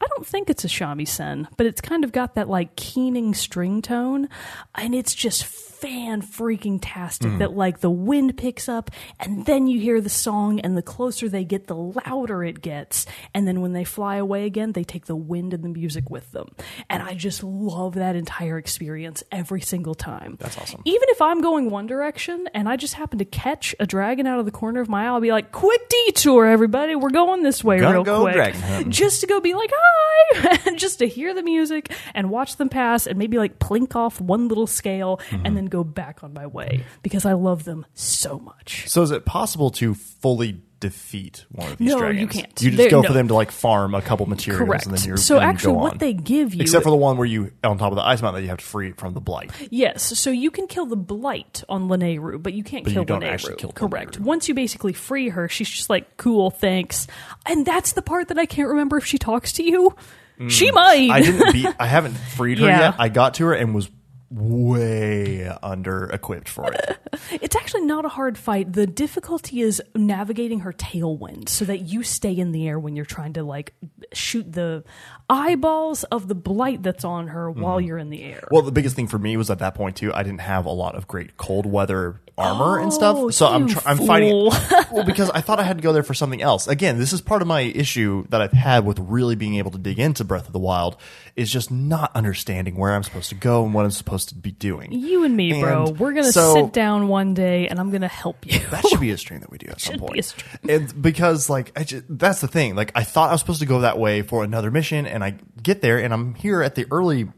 [0.00, 3.82] I don't think it's a shamisen, but it's kind of got that like keening string
[3.82, 4.28] tone,
[4.74, 5.44] and it's just
[5.84, 10.58] fan freaking tastic that like the wind picks up and then you hear the song
[10.60, 13.04] and the closer they get the louder it gets.
[13.34, 16.30] And then when they fly away again they take the wind and the music with
[16.32, 16.48] them.
[16.88, 20.36] And i just love that entire experience every single time.
[20.40, 20.80] That's awesome.
[20.86, 24.38] even if i'm going one direction and i just happen to catch a dragon out
[24.38, 26.94] of the corner of my eye i'll be like quick detour everybody.
[26.96, 28.34] We're going this way real quick.
[28.34, 30.58] dragon just to go be like hi!
[30.66, 34.18] And just to hear the music and watch them pass and maybe like plink off
[34.20, 35.46] one little scale Mm-hmm.
[35.46, 38.84] and then go back on my way because I love them so much.
[38.88, 42.20] So is it possible to fully defeat one of these No, dragons?
[42.20, 42.62] you can't.
[42.62, 43.08] You just There- go no.
[43.08, 44.86] for them to like farm a couple materials Correct.
[44.86, 46.96] and then you're so and you actually go what they give you Except for the
[46.96, 49.14] one where you on top of the ice mountain that you have to free from
[49.14, 49.50] the blight.
[49.70, 53.06] Yes, so you can kill the blight on Lineru, but you can't But kill you
[53.06, 54.18] don't actually kill Correct.
[54.20, 54.24] Lineru.
[54.24, 57.06] Once you basically free her, she's just like, "Cool, thanks."
[57.46, 59.94] And that's the part that I can't remember if she talks to you.
[60.38, 60.48] Hmm.
[60.48, 61.10] She might.
[61.10, 62.80] I didn't beat I haven't freed her Yeah.
[62.90, 62.94] yet.
[62.98, 63.88] I got to her and was
[64.34, 66.98] way under equipped for it.
[67.30, 68.72] It's actually not a hard fight.
[68.72, 73.04] The difficulty is navigating her tailwind so that you stay in the air when you're
[73.04, 73.74] trying to like
[74.12, 74.84] shoot the
[75.28, 78.36] eyeballs of the blight that's on her while you're in the air.
[78.44, 78.54] Mm-hmm.
[78.54, 80.12] Well, the biggest thing for me was at that point too.
[80.12, 83.68] I didn't have a lot of great cold weather armor and Oh, stuff, so I'm
[83.68, 84.32] tr- I'm fighting.
[84.92, 86.66] well, because I thought I had to go there for something else.
[86.66, 89.78] Again, this is part of my issue that I've had with really being able to
[89.78, 90.96] dig into Breath of the Wild
[91.36, 94.50] is just not understanding where I'm supposed to go and what I'm supposed to be
[94.50, 94.90] doing.
[94.92, 98.46] you and me, bro, we're gonna so- sit down one day and I'm gonna help
[98.46, 98.58] you.
[98.70, 100.18] That should be a stream that we do at some Should be point.
[100.18, 100.58] a stream.
[100.68, 102.74] And because like I just, that's the thing.
[102.74, 105.36] Like I thought I was supposed to go that way for another mission, and I
[105.62, 107.28] get there, and I'm here at the early,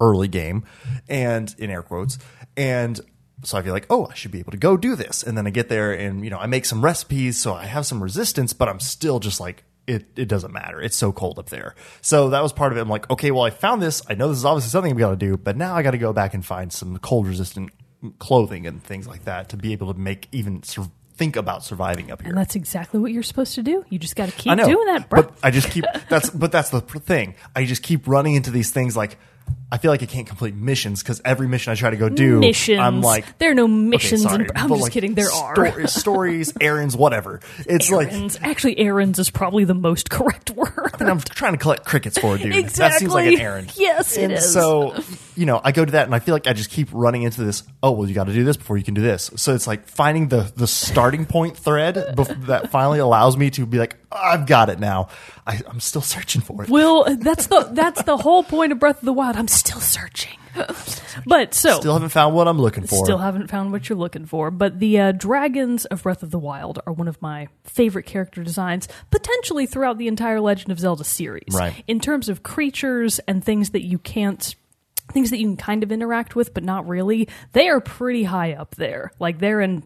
[0.00, 0.64] early game,
[1.08, 2.18] and in air quotes,
[2.56, 3.00] and
[3.44, 5.46] so I feel like, oh, I should be able to go do this, and then
[5.46, 8.52] I get there, and you know, I make some recipes, so I have some resistance,
[8.52, 9.64] but I'm still just like.
[9.84, 10.80] It, it doesn't matter.
[10.80, 11.74] It's so cold up there.
[12.02, 12.82] So that was part of it.
[12.82, 14.00] I'm like, okay, well, I found this.
[14.08, 15.98] I know this is obviously something we got to do, but now I got to
[15.98, 17.70] go back and find some cold resistant
[18.18, 22.10] clothing and things like that to be able to make even sur- think about surviving
[22.10, 22.30] up here.
[22.30, 23.84] and that's exactly what you're supposed to do.
[23.90, 25.22] You just gotta keep I know, doing that, bro.
[25.22, 27.34] but I just keep that's but that's the thing.
[27.54, 29.18] I just keep running into these things like
[29.72, 32.38] I feel like I can't complete missions because every mission I try to go do,
[32.40, 32.78] missions.
[32.78, 34.22] I'm like there are no missions.
[34.22, 35.14] sorry, in, I'm but just like kidding.
[35.14, 35.86] There sto- are.
[35.88, 37.40] stories, errands, whatever.
[37.66, 38.38] It's like errands.
[38.40, 40.94] Actually, errands is probably the most correct word.
[41.00, 42.52] And I'm trying to collect crickets for a dude.
[42.70, 43.72] That seems like an errand.
[43.76, 44.52] Yes, it and is.
[44.52, 44.94] So,
[45.36, 47.42] you know, I go to that and I feel like I just keep running into
[47.42, 47.62] this.
[47.82, 49.30] Oh, well, you got to do this before you can do this.
[49.36, 53.66] So it's like finding the the starting point thread bef- that finally allows me to
[53.66, 55.08] be like, I've got it now.
[55.46, 56.68] I, I'm still searching for it.
[56.68, 59.36] Well, that's the that's the whole point of Breath of the Wild.
[59.36, 60.38] I'm still searching,
[61.26, 63.04] but so Still haven't found what I'm looking for.
[63.04, 66.38] Still haven't found what you're looking for, but the uh, dragons of Breath of the
[66.38, 71.04] Wild are one of my favorite character designs, potentially throughout the entire Legend of Zelda
[71.04, 71.54] series.
[71.54, 71.82] Right.
[71.86, 74.54] In terms of creatures and things that you can't.
[75.12, 77.28] Things that you can kind of interact with, but not really.
[77.52, 79.12] They are pretty high up there.
[79.18, 79.84] Like they're in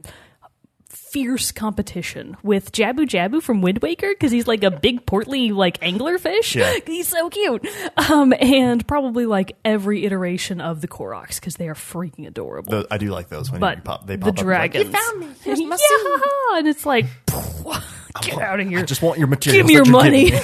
[1.10, 5.80] fierce competition with Jabu Jabu from Wind Waker because he's like a big portly like
[5.80, 6.54] anglerfish.
[6.54, 6.74] Yeah.
[6.86, 7.66] He's so cute.
[8.10, 12.86] Um, and probably like every iteration of the Koroks because they are freaking adorable Those-
[12.90, 14.36] I do like those when but you pop, they the pop up.
[14.38, 14.84] like, dragons.
[14.86, 15.26] you found me.
[15.42, 15.78] Here's my
[16.52, 17.06] yeah, and it's like,
[18.22, 18.80] get out of here.
[18.80, 19.58] I just want your material.
[19.60, 20.32] Give me your money.
[20.32, 20.40] me.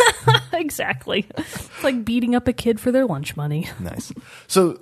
[0.53, 1.27] exactly.
[1.37, 3.68] It's like beating up a kid for their lunch money.
[3.81, 4.12] nice.
[4.46, 4.79] So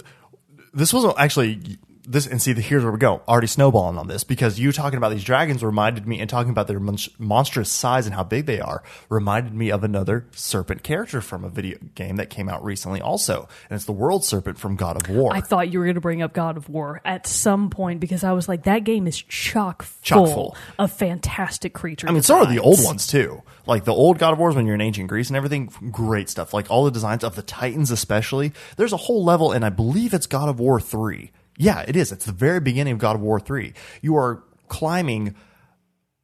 [0.75, 3.23] this wasn't actually this, and see, here's where we go.
[3.29, 6.67] Already snowballing on this because you talking about these dragons reminded me, and talking about
[6.67, 11.21] their mon- monstrous size and how big they are, reminded me of another serpent character
[11.21, 14.77] from a video game that came out recently, also, and it's the world serpent from
[14.77, 15.35] God of War.
[15.35, 18.25] I thought you were going to bring up God of War at some point because
[18.25, 20.57] I was like, that game is chock full, Chock full.
[20.79, 22.09] of fantastic creatures.
[22.09, 23.43] I mean, so are the old ones too.
[23.67, 26.53] Like the old God of Wars when you're in ancient Greece and everything, great stuff.
[26.55, 28.53] Like all the designs of the Titans, especially.
[28.77, 31.31] There's a whole level, and I believe it's God of War three.
[31.61, 32.11] Yeah, it is.
[32.11, 33.75] It's the very beginning of God of War three.
[34.01, 35.35] You are climbing.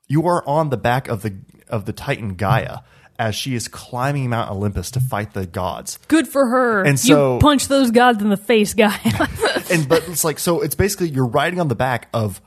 [0.08, 1.36] You are on the back of the
[1.68, 2.78] of the Titan Gaia
[3.18, 5.98] as she is climbing Mount Olympus to fight the gods.
[6.08, 6.84] Good for her.
[6.84, 8.98] And so- you punch those gods in the face, guy.
[9.70, 12.40] and but it's like so it's basically you're riding on the back of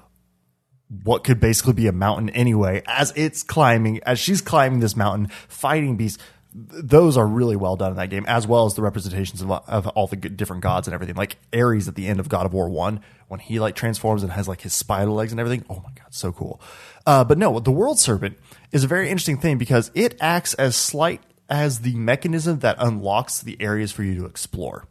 [1.03, 5.27] what could basically be a mountain anyway as it's climbing as she's climbing this mountain
[5.47, 6.21] fighting beasts
[6.53, 9.87] those are really well done in that game as well as the representations of, of
[9.89, 12.67] all the different gods and everything like ares at the end of god of war
[12.67, 15.91] 1 when he like transforms and has like his spider legs and everything oh my
[15.93, 16.59] god so cool
[17.05, 18.35] uh, but no the world serpent
[18.71, 23.41] is a very interesting thing because it acts as slight as the mechanism that unlocks
[23.41, 24.87] the areas for you to explore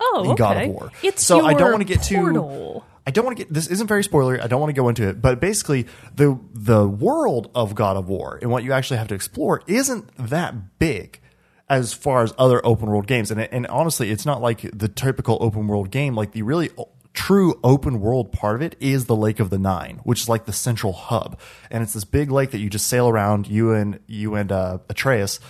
[0.00, 0.92] oh, in God of War.
[1.02, 2.82] It's so I don't want to get too.
[3.06, 3.52] I don't want to get.
[3.52, 4.40] This isn't very spoilery.
[4.40, 5.20] I don't want to go into it.
[5.20, 9.14] But basically, the the world of God of War and what you actually have to
[9.14, 11.20] explore isn't that big
[11.68, 13.30] as far as other open world games.
[13.30, 16.14] And and honestly, it's not like the typical open world game.
[16.14, 16.70] Like the really
[17.12, 20.44] true open world part of it is the Lake of the Nine, which is like
[20.44, 21.38] the central hub,
[21.70, 23.48] and it's this big lake that you just sail around.
[23.48, 25.40] You and you and uh, Atreus,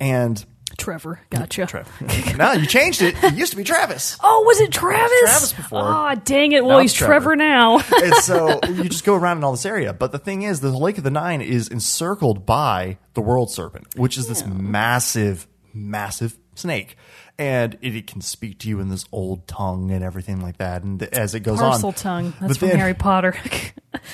[0.00, 0.44] and.
[0.78, 1.66] Trevor, gotcha.
[1.66, 1.90] Trevor.
[2.36, 3.14] no, you changed it.
[3.22, 4.16] It used to be Travis.
[4.22, 5.20] Oh, was it Travis?
[5.20, 5.80] Travis before.
[5.82, 6.64] Ah, dang it.
[6.64, 7.36] Well, Now he's Trevor, Trevor.
[7.36, 7.78] now.
[8.02, 9.92] and so you just go around in all this area.
[9.92, 13.88] But the thing is, the Lake of the Nine is encircled by the World Serpent,
[13.96, 16.96] which is this massive, massive snake.
[17.38, 20.82] And it, it can speak to you in this old tongue and everything like that.
[20.82, 22.34] And as it goes on, Parcel on, tongue.
[22.40, 23.36] But That's from then- Harry Potter.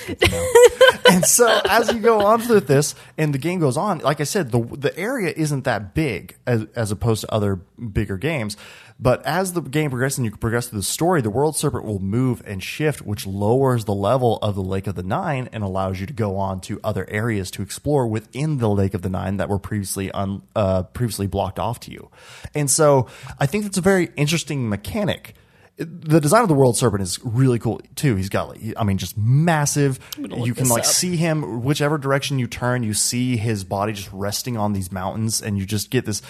[1.09, 4.23] and so as you go on with this and the game goes on, like I
[4.23, 8.57] said, the the area isn't that big as, as opposed to other bigger games.
[8.97, 11.99] But as the game progresses and you progress through the story, the world serpent will
[11.99, 15.99] move and shift, which lowers the level of the Lake of the Nine and allows
[15.99, 19.37] you to go on to other areas to explore within the Lake of the Nine
[19.37, 22.09] that were previously un, uh, previously blocked off to you.
[22.53, 25.35] And so I think that's a very interesting mechanic
[25.77, 28.15] the design of the world serpent is really cool too.
[28.15, 29.99] He's got, like, I mean, just massive.
[30.17, 30.85] You can like up.
[30.85, 32.83] see him whichever direction you turn.
[32.83, 36.21] You see his body just resting on these mountains, and you just get this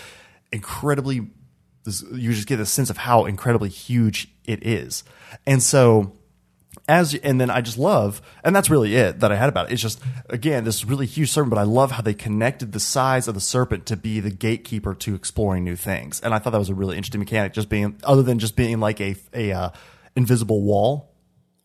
[0.51, 1.29] incredibly.
[1.85, 5.03] This, you just get a sense of how incredibly huge it is,
[5.45, 6.13] and so
[6.87, 9.73] as and then I just love, and that's really it that I had about it.
[9.73, 13.27] It's just again this really huge serpent, but I love how they connected the size
[13.27, 16.59] of the serpent to be the gatekeeper to exploring new things, and I thought that
[16.59, 17.53] was a really interesting mechanic.
[17.53, 19.69] Just being other than just being like a a uh,
[20.15, 21.14] invisible wall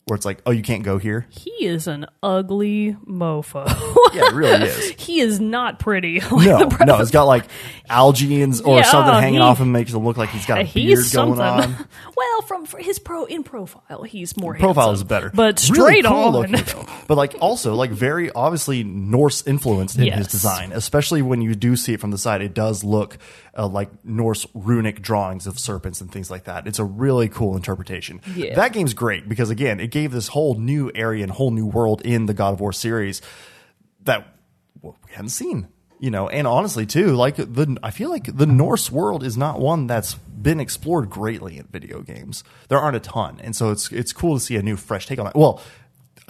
[0.06, 1.26] where it's like, oh, you can't go here.
[1.30, 3.64] He is an ugly mofo.
[4.12, 4.88] Yeah, it really is.
[4.98, 6.20] he is not pretty.
[6.30, 7.44] Like No, no, it's got like
[7.88, 10.46] algae and or Yeah, something oh, hanging he- off him, makes him look like he's
[10.46, 11.76] got a beard He's going on.
[12.16, 15.06] well, from his pro in profile, he's more profile handsome.
[15.06, 16.32] is better, but Really straight cool on.
[16.50, 16.86] looking.
[17.06, 21.76] But like also like very obviously Norse influenced in his design, especially when you do
[21.76, 22.40] see it from the side.
[22.42, 23.18] It does look
[23.56, 26.66] uh, like Norse runic drawings of serpents and things like that.
[26.66, 28.20] It's a really cool interpretation.
[28.34, 28.54] Yeah.
[28.54, 32.02] That game's great because again, it gave this whole new area and whole new world
[32.02, 33.22] in the God of War series
[34.02, 34.36] that
[34.80, 35.68] well, we hadn't seen.
[35.98, 39.60] You know, and honestly too, like the I feel like the Norse world is not
[39.60, 42.42] one that's been explored greatly in video games.
[42.68, 45.18] There aren't a ton, and so it's it's cool to see a new fresh take
[45.18, 45.34] on it.
[45.34, 45.62] Well,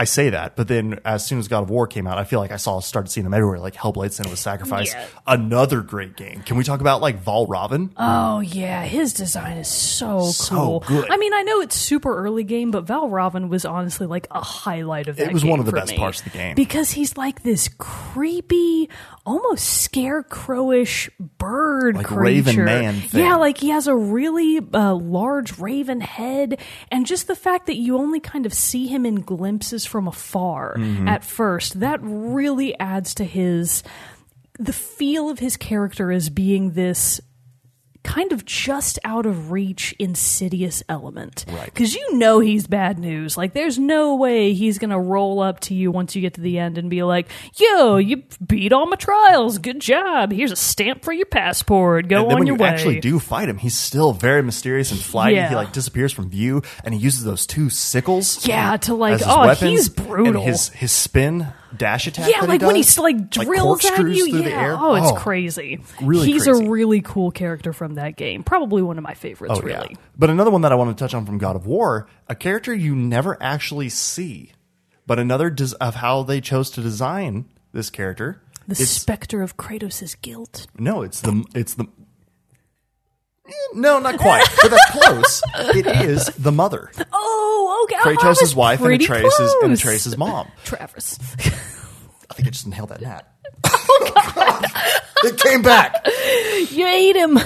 [0.00, 2.40] I say that, but then as soon as God of War came out, I feel
[2.40, 4.94] like I saw started seeing them everywhere, like Hellblade: Senua's Sacrifice.
[4.94, 5.06] Yeah.
[5.26, 6.40] Another great game.
[6.40, 7.90] Can we talk about like Valravn?
[7.98, 10.80] Oh yeah, his design is so, So cool.
[10.80, 11.10] good.
[11.10, 15.06] I mean, I know it's super early game, but Valravn was honestly like a highlight
[15.08, 15.26] of that.
[15.28, 15.98] It was one of the best me.
[15.98, 16.54] parts of the game.
[16.54, 18.88] because he's like this creepy,
[19.26, 22.20] almost scarecrowish bird Like creature.
[22.22, 23.20] Raven Man thing.
[23.22, 26.58] Yeah, like he has a really uh, large raven head,
[26.90, 30.76] and just the fact that you only kind of see him in glimpses from afar
[30.78, 31.08] Mm-hmm.
[31.08, 33.82] at first, that really adds to his
[34.58, 37.20] the feel of his character as being this
[38.02, 41.66] kind of just out of reach insidious element Right.
[41.66, 45.74] because you know he's bad news like there's no way he's gonna roll up to
[45.74, 48.96] you once you get to the end and be like yo you beat all my
[48.96, 52.56] trials good job here's a stamp for your passport go and then on when your
[52.56, 55.36] you way actually do fight him, he's still very mysterious and flighty.
[55.36, 55.48] Yeah.
[55.50, 58.46] He like disappears from view, and he uses those two sickles.
[58.46, 62.28] yeah to like oh weapons, he's brutal And his his spin dash attack.
[62.30, 63.96] yeah, that like he when he like drills at you.
[63.96, 64.44] through Yeah.
[64.44, 64.76] the air.
[64.78, 65.80] Oh, it's oh, crazy.
[66.02, 66.64] really He's crazy.
[66.66, 68.42] a really cool character from that game.
[68.42, 69.54] Probably one of my favorites.
[69.56, 69.76] Oh, yeah.
[69.80, 69.96] really.
[70.18, 72.74] But another one that I want to touch on from God of War, a character
[72.74, 74.52] you never actually see,
[75.06, 78.42] but another des- of how they chose to design this character.
[78.68, 80.66] The it's, specter of Kratos' guilt.
[80.78, 81.86] no, it's the it's the.
[83.74, 85.42] No, not quite, but that's close.
[85.76, 87.96] It is the mother, Oh, okay.
[88.10, 89.80] I Kratos' wife, and pretty Atreus' and close.
[89.80, 90.48] Atreus' mom.
[90.64, 91.18] Travis.
[92.30, 93.26] I think I just inhaled that gnat.
[95.24, 96.04] it came back.
[96.70, 97.36] you ate him.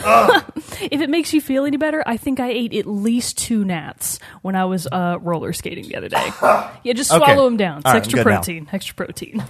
[0.90, 4.18] if it makes you feel any better, I think I ate at least two gnats
[4.42, 6.30] when I was uh, roller skating the other day.
[6.84, 7.24] Yeah, just Okay.
[7.24, 7.78] swallow them down.
[7.78, 8.36] It's All right, I'm extra good now.
[8.36, 8.68] protein.
[8.72, 9.44] Extra protein.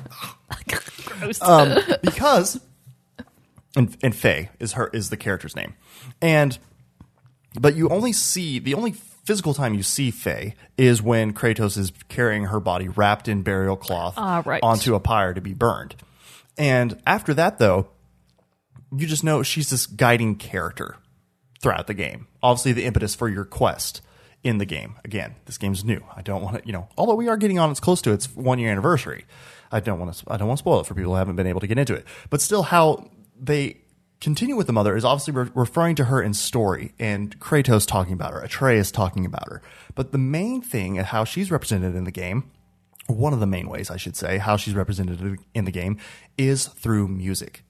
[1.06, 1.42] Gross.
[1.42, 2.60] um, because
[3.76, 5.74] and and Faye is her is the character's name,
[6.22, 6.58] and
[7.60, 11.92] but you only see the only physical time you see Faye is when Kratos is
[12.08, 14.62] carrying her body wrapped in burial cloth Ah, right.
[14.62, 15.94] onto a pyre to be burned,
[16.58, 17.88] and after that though,
[18.96, 20.96] you just know she's this guiding character
[21.60, 22.26] throughout the game.
[22.42, 24.02] Obviously, the impetus for your quest
[24.42, 24.96] in the game.
[25.04, 26.02] Again, this game's new.
[26.14, 28.26] I don't want to, you know, although we are getting on, it's close to its
[28.36, 29.24] one year anniversary.
[29.72, 31.46] I don't want to, I don't want to spoil it for people who haven't been
[31.46, 32.04] able to get into it.
[32.28, 33.78] But still, how they
[34.20, 38.14] continue with the mother is obviously re- referring to her in story and Kratos talking
[38.14, 39.60] about her, Atreus talking about her.
[39.94, 42.50] But the main thing, and how she's represented in the game,
[43.06, 45.98] one of the main ways I should say, how she's represented in the game
[46.38, 47.64] is through music.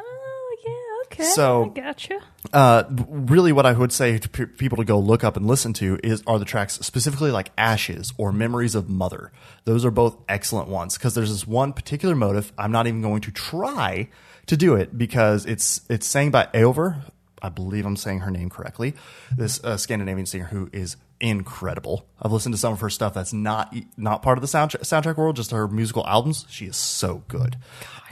[0.00, 1.24] oh, yeah, okay.
[1.34, 2.18] So- I gotcha.
[2.54, 5.74] uh, really what I would say to pe- people to go look up and listen
[5.74, 9.32] to is are the tracks specifically like Ashes or Memories of Mother.
[9.64, 12.50] Those are both excellent ones because there's this one particular motive.
[12.56, 14.08] I'm not even going to try
[14.46, 17.02] to do it because it's it's sang by Eivør.
[17.42, 18.94] I believe I'm saying her name correctly.
[19.34, 22.06] This uh, Scandinavian singer who is incredible.
[22.20, 25.16] I've listened to some of her stuff that's not not part of the soundtrack, soundtrack
[25.16, 26.46] world, just her musical albums.
[26.48, 27.56] She is so good.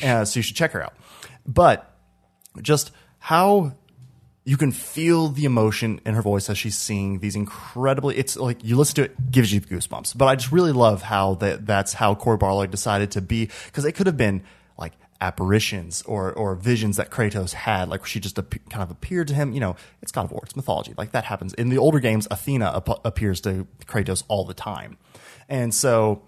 [0.02, 0.94] Uh, so you should check her out.
[1.46, 1.94] But
[2.62, 3.72] just how
[4.44, 8.64] you can feel the emotion in her voice as she's singing these incredibly it's like
[8.64, 11.92] you listen to it gives you goosebumps but i just really love how that that's
[11.92, 14.42] how Cory Barlog decided to be because it could have been
[15.21, 19.35] apparitions or or visions that kratos had like she just ap- kind of appeared to
[19.35, 21.54] him you know it's god of war it's mythology like that happens.
[21.54, 24.96] In the older games athena ap- appears to kratos all the time.
[25.48, 26.23] And so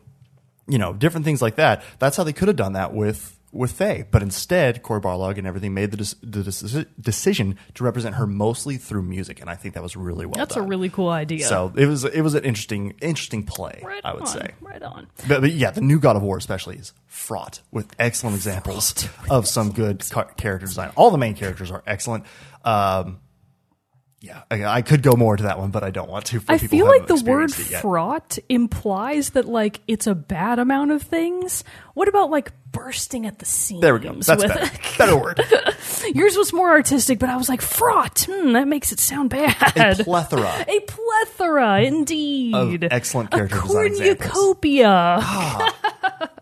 [0.69, 3.73] you know different things like that that's how they could have done that with with
[3.73, 4.05] Faye.
[4.11, 8.27] But instead, Cory Barlog and everything made the, des- the deci- decision to represent her
[8.27, 10.65] mostly through music, and I think that was really well That's done.
[10.65, 11.47] a really cool idea.
[11.47, 14.51] so it was it was an interesting interesting play, right I would on, say.
[14.61, 15.09] right on.
[15.29, 19.49] But, but yeah, the new God of War especially is fraught with excellent examples of
[19.49, 20.93] some good ca- character design.
[20.97, 22.25] All the main characters are excellent.
[22.65, 23.19] Um,
[24.21, 26.41] yeah, I, I could go more to that one, but I don't want to.
[26.41, 27.81] For I feel like the word experienced it yet.
[27.83, 31.65] fraught implies that like it's a bad amount of things.
[31.95, 33.81] What about like bursting at the seams?
[33.81, 34.13] There we go.
[34.13, 34.71] That's with- better.
[34.99, 35.41] Better word.
[36.15, 38.27] Yours was more artistic, but I was like fraught.
[38.31, 40.01] Hmm, that makes it sound bad.
[40.01, 42.85] A plethora A plethora, indeed.
[42.85, 45.21] of excellent character a cornucopia.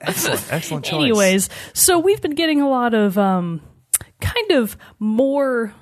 [0.01, 0.95] Excellent, excellent choice.
[1.03, 3.61] Anyways, so we've been getting a lot of um,
[4.21, 5.75] kind of more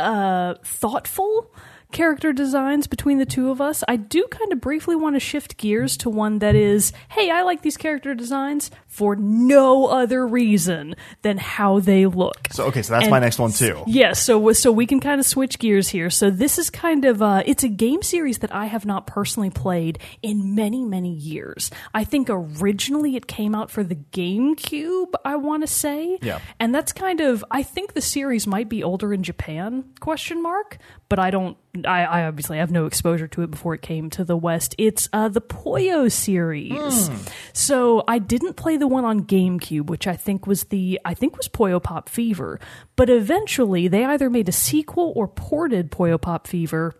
[0.00, 1.50] uh, thoughtful
[1.96, 3.82] character designs between the two of us.
[3.88, 7.40] I do kind of briefly want to shift gears to one that is, hey, I
[7.42, 12.48] like these character designs for no other reason than how they look.
[12.52, 13.82] So okay, so that's And- my next one too.
[13.86, 16.10] Yeah, so so we can kind of switch gears here.
[16.10, 19.50] So this is kind of uh, it's a game series that I have not personally
[19.50, 21.70] played in many many years.
[21.94, 25.12] I think originally it came out for the GameCube.
[25.24, 26.40] I want to say, Yeah.
[26.60, 29.84] and that's kind of I think the series might be older in Japan?
[30.00, 30.78] Question mark.
[31.08, 31.56] But I don't.
[31.86, 34.74] I, I obviously have no exposure to it before it came to the West.
[34.78, 36.72] It's uh, the Puyo series.
[37.52, 41.36] So I didn't play the one on GameCube, which I think was the I think
[41.36, 42.60] was Puyo Pop Fever.
[42.96, 46.94] But eventually, they either made a sequel or ported Puyo Pop Fever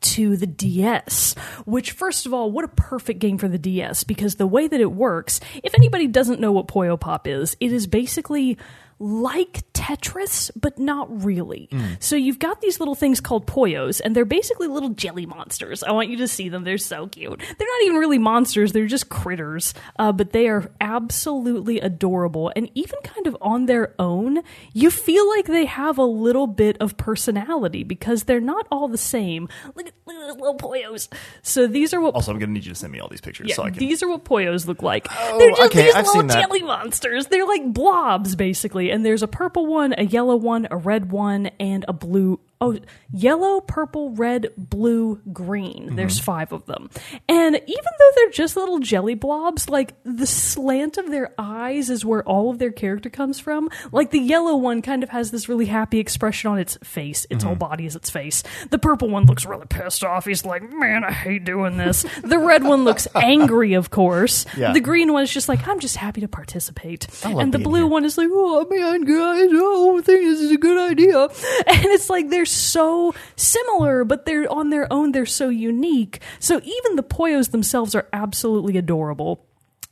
[0.00, 1.34] to the DS,
[1.66, 4.80] which, first of all, what a perfect game for the DS because the way that
[4.80, 8.56] it works, if anybody doesn't know what Puyo Pop is, it is basically
[8.98, 11.70] like Tetris, but not really.
[12.00, 15.82] So you've got these little things called Poyos, and they're basically little jelly monsters.
[15.82, 16.64] I want you to see them.
[16.64, 17.38] They're so cute.
[17.38, 22.52] They're not even really monsters, they're just critters, uh, but they are absolutely adorable.
[22.54, 24.42] And even kind of on their own,
[24.74, 28.98] you feel like they have a little bit of personality because they're not all the
[28.98, 29.48] same.
[29.74, 31.08] Look at, look at those little Poyos.
[31.40, 33.22] So these are what Also, I'm going to need you to send me all these
[33.22, 33.78] pictures yeah, so I can.
[33.78, 35.08] these are what Poyos look like.
[35.08, 37.28] They're just okay, these I've little jelly monsters.
[37.28, 38.90] They're like blobs, basically.
[38.90, 42.40] And there's a purple one, a yellow one, a red one, and a blue.
[42.62, 42.76] Oh,
[43.10, 45.86] yellow, purple, red, blue, green.
[45.86, 45.96] Mm-hmm.
[45.96, 46.90] There's five of them.
[47.26, 47.64] And even
[47.98, 52.50] though they're just little jelly blobs, like the slant of their eyes is where all
[52.50, 53.70] of their character comes from.
[53.92, 57.26] Like the yellow one kind of has this really happy expression on its face.
[57.30, 57.46] Its Mm-hmm.
[57.46, 58.42] whole body is its face.
[58.68, 60.26] The purple one looks really pissed off.
[60.26, 62.04] He's like, man, I hate doing this.
[62.22, 64.44] the red one looks angry, of course.
[64.54, 64.74] Yeah.
[64.74, 67.06] The green one is just like, I'm just happy to participate.
[67.24, 67.86] And the blue here.
[67.86, 71.28] one is like, oh man, guys, I don't think this is a good idea.
[71.80, 76.20] And it's like they're so similar, but they're on their own, they're so unique.
[76.38, 79.46] So even the Poyos themselves are absolutely adorable.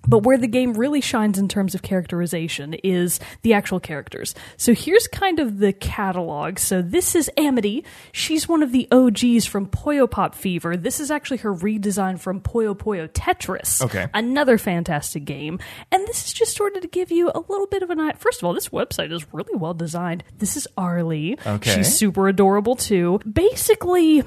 [0.09, 4.35] But where the game really shines in terms of characterization is the actual characters.
[4.57, 6.59] So here's kind of the catalog.
[6.59, 7.85] So this is Amity.
[8.13, 10.77] She's one of the OGs from Puyo Pop Fever.
[10.77, 13.83] This is actually her redesign from Puyo Puyo Tetris.
[13.83, 14.07] Okay.
[14.15, 15.59] Another fantastic game.
[15.93, 18.15] And this is just sort of to give you a little bit of an eye.
[18.17, 20.25] First of all, this website is really well designed.
[20.39, 21.35] This is Arle.
[21.47, 21.75] Okay.
[21.75, 23.21] She's super adorable too.
[23.31, 24.25] Basically,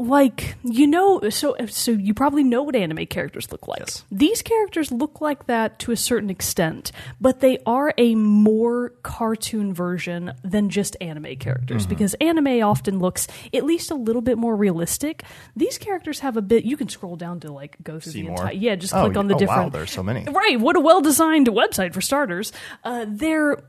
[0.00, 4.02] like you know so so you probably know what anime characters look like Yes.
[4.10, 6.90] these characters look like that to a certain extent
[7.20, 11.90] but they are a more cartoon version than just anime characters Mm-hmm.
[11.90, 15.22] because anime often looks at least a little bit more realistic
[15.54, 18.28] these characters have a bit you can scroll down to like go through See the
[18.28, 18.38] more?
[18.38, 20.24] entire yeah just Oh, click on the oh, wow, different there's so many.
[20.32, 22.52] right what a well designed website for starters
[22.84, 23.62] uh, they're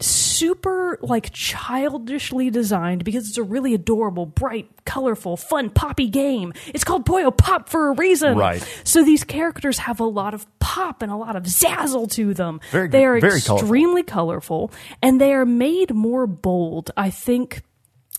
[0.00, 6.52] super like childishly designed because it's a really adorable, bright, colorful, fun, poppy game.
[6.68, 8.36] It's called Puyo Pop for a reason.
[8.36, 8.64] Right.
[8.84, 12.60] So these characters have a lot of pop and a lot of zazzle to them.
[12.70, 13.56] Very they are very colorful.
[13.56, 14.72] extremely colorful
[15.02, 17.62] and they are made more bold, I think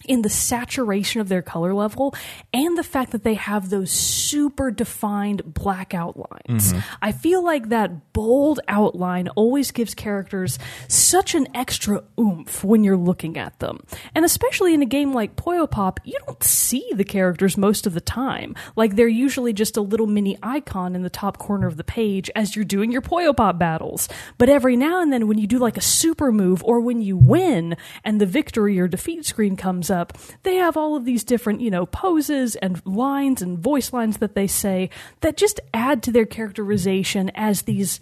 [0.05, 2.15] in the saturation of their color level
[2.53, 6.73] and the fact that they have those super defined black outlines.
[6.73, 6.79] Mm-hmm.
[7.01, 12.97] I feel like that bold outline always gives characters such an extra oomph when you're
[12.97, 13.81] looking at them.
[14.15, 17.93] And especially in a game like Puyo Pop, you don't see the characters most of
[17.93, 18.55] the time.
[18.75, 22.31] Like they're usually just a little mini icon in the top corner of the page
[22.35, 24.07] as you're doing your Puyo Pop battles.
[24.37, 27.17] But every now and then when you do like a super move or when you
[27.17, 31.61] win and the victory or defeat screen comes up, they have all of these different,
[31.61, 34.89] you know, poses and lines and voice lines that they say
[35.21, 37.99] that just add to their characterization as these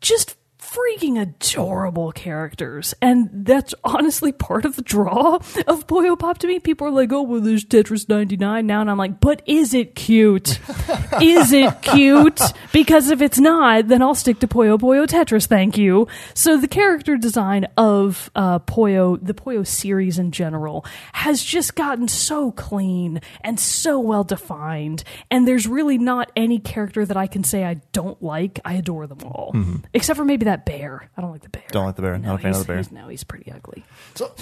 [0.00, 2.94] just freaking adorable characters.
[3.00, 5.36] And that's honestly part of the draw
[5.66, 6.58] of Puyo Pop to me.
[6.58, 8.80] People are like, oh, well, there's Tetris 99 now.
[8.80, 10.58] And I'm like, but is it cute?
[11.20, 12.40] is it cute?
[12.72, 16.08] Because if it's not, then I'll stick to Puyo Puyo Tetris, thank you.
[16.34, 22.08] So the character design of uh, Puyo, the Puyo series in general, has just gotten
[22.08, 25.04] so clean and so well defined.
[25.30, 28.60] And there's really not any character that I can say I don't like.
[28.64, 29.52] I adore them all.
[29.94, 31.08] Except for maybe that bear.
[31.16, 31.62] I don't like the bear.
[31.70, 32.18] Don't like the bear.
[32.18, 32.76] Not a fan of the bear.
[32.76, 33.82] he's- No, he's pretty ugly.
[34.14, 34.34] So,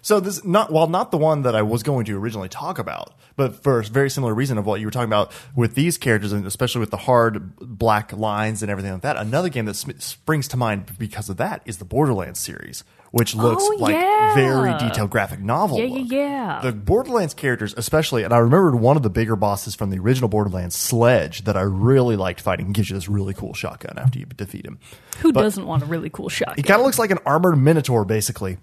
[0.00, 3.12] so this not while not the one that I was going to originally talk about,
[3.36, 6.32] but for a very similar reason of what you were talking about with these characters,
[6.32, 9.16] and especially with the hard black lines and everything like that.
[9.16, 13.34] Another game that sm- springs to mind because of that is the Borderlands series, which
[13.36, 14.34] looks Oh, like yeah.
[14.34, 15.78] very detailed graphic novel.
[15.78, 16.10] Yeah, look.
[16.10, 16.60] yeah, yeah.
[16.62, 20.28] The Borderlands characters, especially, and I remembered one of the bigger bosses from the original
[20.28, 22.66] Borderlands, Sledge, that I really liked fighting.
[22.66, 24.78] He gives you this really cool shotgun after you defeat him.
[25.20, 26.56] Who doesn't want a really cool shotgun?
[26.56, 28.58] He kind of looks like an armored minotaur, basically.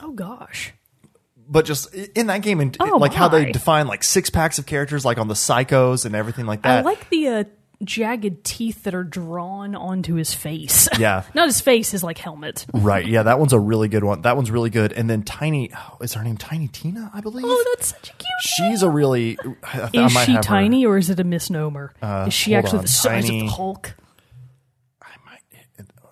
[0.00, 0.72] Oh gosh.
[1.48, 4.66] but just in that game and Oh, like how they define like six packs of
[4.66, 6.80] characters like on the psychos and everything like that.
[6.80, 7.44] I like the uh,
[7.84, 10.88] jagged teeth that are drawn onto his face.
[10.98, 11.24] Yeah.
[11.34, 12.64] Not his face, his like helmet.
[12.72, 15.70] right yeah that one's a really good one that one's really good and then tiny
[15.76, 18.26] oh, is her name tiny tina i believe Oh, that's such a cute.
[18.40, 21.92] she's a really I, I Is she have her- tiny or is it a misnomer?
[22.26, 22.84] is she actually on.
[22.84, 23.94] the size of the Hulk?
[25.02, 25.42] I might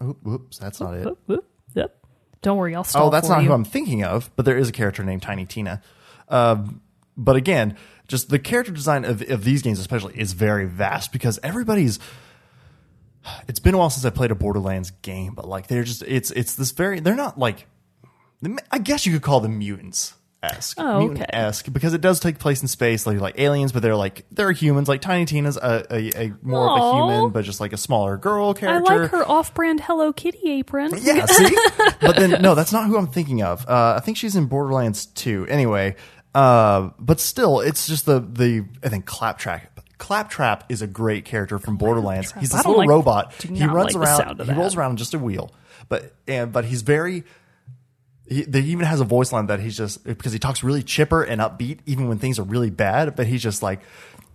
[0.02, 1.96] Oop, whoops that's not it Whoop, yep.
[2.42, 3.48] Don't worry, I'll stall oh that's not you.
[3.48, 5.80] who i'm thinking of but there is a character named tiny tina
[6.28, 6.82] um,
[7.16, 7.76] but again
[8.09, 11.98] just the character design of, of these games especially is very vast because everybody's
[13.48, 16.30] it's been a while since I played a Borderlands game, but like they're just it's
[16.32, 17.66] it's this very they're not like
[18.70, 21.30] I guess you could call them mutants esque Oh, mutant okay.
[21.32, 24.52] esque because it does take place in space like like aliens, but they're like they're
[24.52, 24.88] humans.
[24.88, 28.18] Like Tiny Tina's a, a, a more of a human, but just like a smaller
[28.18, 28.92] girl character.
[28.92, 30.92] I like her off-brand Hello Kitty apron.
[31.00, 31.57] Yeah, see?
[32.02, 33.66] but then no, that's not who I'm thinking of.
[33.66, 35.46] Uh, I think she's in Borderlands 2.
[35.48, 35.96] Anyway,
[36.35, 39.80] uh, but still, it's just the the I think Claptrap.
[39.99, 42.32] Claptrap is a great character from Borderlands.
[42.32, 43.32] He's I this little like- robot.
[43.35, 44.41] He runs like around.
[44.41, 45.53] He rolls around on just a wheel,
[45.89, 47.24] but and but he's very.
[48.26, 51.22] He, they even has a voice line that he's just because he talks really chipper
[51.22, 53.16] and upbeat, even when things are really bad.
[53.16, 53.80] But he's just like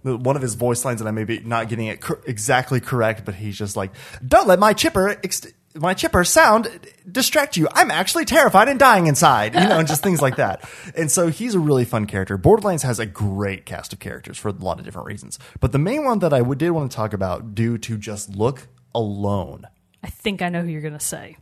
[0.04, 3.36] one of his voice lines, and I may be not getting it exactly correct, but
[3.36, 3.92] he's just like,
[4.26, 6.68] "Don't let my chipper, ex- my chipper sound
[7.10, 7.68] distract you.
[7.72, 10.68] I'm actually terrified and dying inside," you know, and just things like that.
[10.96, 12.38] And so he's a really fun character.
[12.38, 15.78] Borderlands has a great cast of characters for a lot of different reasons, but the
[15.80, 19.66] main one that I did want to talk about, due to just look alone.
[20.04, 21.38] I think I know who you're gonna say.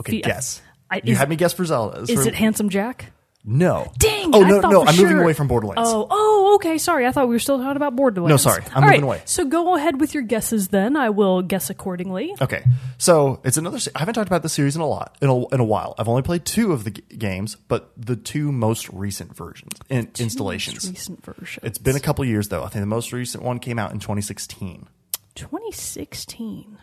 [0.00, 0.62] Okay, fe- guess.
[0.90, 2.02] I- you is- had me guess for Zelda.
[2.02, 3.12] Is for- it Handsome Jack?
[3.44, 3.90] No.
[3.98, 4.32] Dang!
[4.32, 4.82] Oh I no, thought no!
[4.84, 5.80] for I'm moving sure- away from Borderlands.
[5.92, 6.78] Oh, oh, okay.
[6.78, 8.30] Sorry, I thought we were still talking about Borderlands.
[8.30, 8.62] No, sorry.
[8.70, 9.22] I'm All moving right, away.
[9.24, 10.68] So go ahead with your guesses.
[10.68, 12.32] Then I will guess accordingly.
[12.40, 12.62] Okay,
[12.98, 13.80] so it's another.
[13.80, 15.96] se- I haven't talked about this series in a lot in a, in a while.
[15.98, 20.08] I've only played two of the g- games, but the two most recent versions in
[20.20, 20.84] installations.
[20.84, 21.62] Most recent version.
[21.66, 22.62] It's been a couple years though.
[22.62, 24.86] I think the most recent one came out in 2016.
[25.34, 26.78] 2016.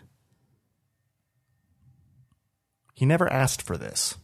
[2.94, 4.16] He never asked for this.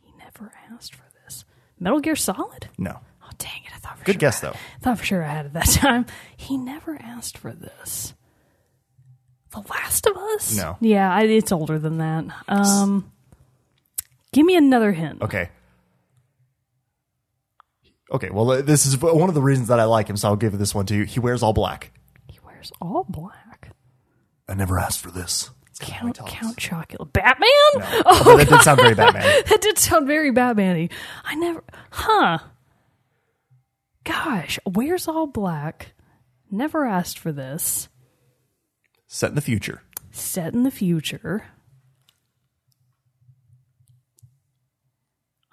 [0.00, 1.44] He never asked for this.
[1.80, 2.68] Metal Gear Solid.
[2.78, 2.98] No.
[3.22, 3.70] Oh dang it!
[3.74, 4.56] I thought for Good sure guess, I- though.
[4.80, 6.06] thought for sure I had it that time.
[6.36, 8.14] He never asked for this.
[9.50, 10.56] The Last of Us.
[10.56, 10.76] No.
[10.80, 12.24] Yeah, I, it's older than that.
[12.48, 13.10] Um,
[14.32, 15.22] give me another hint.
[15.22, 15.48] Okay.
[18.10, 18.30] Okay.
[18.30, 20.56] Well, uh, this is one of the reasons that I like him, so I'll give
[20.58, 21.04] this one to you.
[21.04, 21.92] He wears all black.
[22.30, 23.70] He wears all black.
[24.48, 25.50] I never asked for this.
[25.78, 26.18] Count.
[26.26, 27.12] Count Chocula.
[27.12, 27.48] Batman.
[27.80, 29.22] Oh, Oh, but that did sound very Batman.
[29.48, 30.88] that did sound very Batman-y.
[31.24, 31.62] I never.
[31.90, 32.38] Huh.
[34.04, 35.92] Gosh, where's all black.
[36.50, 37.88] Never asked for this.
[39.06, 39.82] Set in the future.
[40.10, 41.44] set in the future.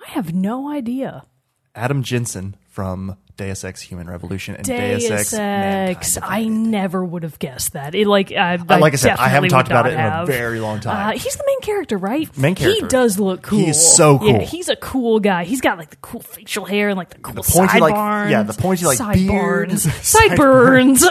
[0.05, 1.25] I have no idea.
[1.73, 6.17] Adam Jensen from Deus Ex: Human Revolution and Deus, Deus Ex.
[6.21, 7.93] I never would have guessed that.
[7.95, 10.59] It, like, I, Uh, like I said, I haven't talked about it in a very
[10.59, 11.09] long time.
[11.15, 12.35] Uh, he's the main character, right?
[12.37, 12.81] Main character.
[12.85, 13.59] He does look cool.
[13.59, 14.47] He is so Yeah, cool.
[14.47, 15.43] he's a cool guy.
[15.43, 18.31] He's got like the cool facial hair and like the cool The pointy, like- sideburns.
[18.31, 19.83] yeah, the pointy, like, sideburns.
[20.05, 21.05] Sideburns.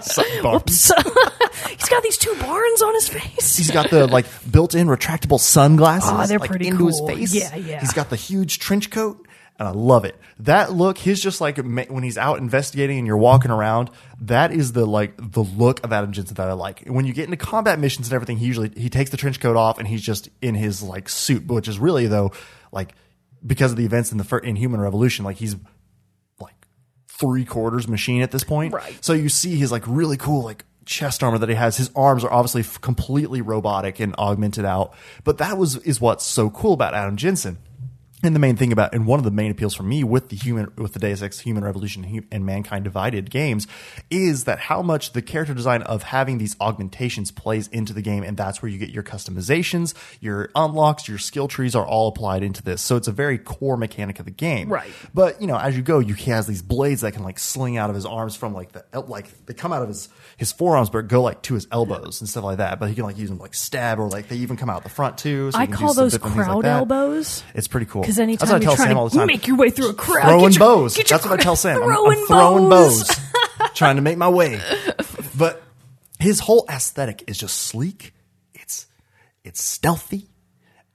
[0.00, 0.92] Sideburns.
[1.68, 3.56] he's got these two barns on his face.
[3.56, 6.10] He's got the like built-in retractable sunglasses.
[6.10, 7.08] Aw, they're like, pretty into his cool.
[7.08, 7.34] face.
[7.34, 7.80] Yeah, yeah.
[7.80, 9.26] He's got the huge trench coat,
[9.58, 10.16] and I love it.
[10.40, 13.90] That look, he's just like when he's out investigating and you're walking around.
[14.20, 16.82] That is the like the look of Adam Jensen that I like.
[16.82, 19.40] And when you get into combat missions and everything, he usually he takes the trench
[19.40, 22.32] coat off and he's just in his like suit, which is really though
[22.70, 22.94] like
[23.44, 25.56] because of the events in the in Human Revolution, like he's
[26.40, 26.66] like
[27.08, 28.72] three quarters machine at this point.
[28.72, 28.96] Right.
[29.04, 31.76] So you see his like really cool like chest armor that he has.
[31.76, 34.94] His arms are obviously f- completely robotic and augmented out.
[35.24, 37.58] But that was is what's so cool about Adam Jensen.
[38.24, 40.34] And the main thing about, and one of the main appeals for me with the
[40.36, 43.68] human, with the Deus Ex Human Revolution and Mankind Divided games
[44.10, 48.24] is that how much the character design of having these augmentations plays into the game.
[48.24, 52.42] And that's where you get your customizations, your unlocks, your skill trees are all applied
[52.42, 52.82] into this.
[52.82, 54.68] So it's a very core mechanic of the game.
[54.68, 54.90] Right.
[55.14, 57.76] But, you know, as you go, you he has these blades that can like sling
[57.76, 60.90] out of his arms from like the, like they come out of his, his forearms,
[60.90, 62.80] but go like to his elbows and stuff like that.
[62.80, 64.88] But he can like use them like stab or like they even come out the
[64.88, 65.52] front too.
[65.52, 67.44] So I you can do call those things like crowd elbows.
[67.54, 68.07] It's pretty cool.
[68.08, 69.26] 'Cause That's anytime what I you're tell Sam to all the time.
[69.26, 70.94] make your way through a crowd, throwing get your- bows.
[70.94, 71.82] That's what I tell Sam.
[71.82, 73.06] I'm, I'm throwing bows,
[73.74, 74.58] trying to make my way.
[75.36, 75.62] But
[76.18, 78.14] his whole aesthetic is just sleek.
[78.54, 78.86] It's
[79.44, 80.26] it's stealthy,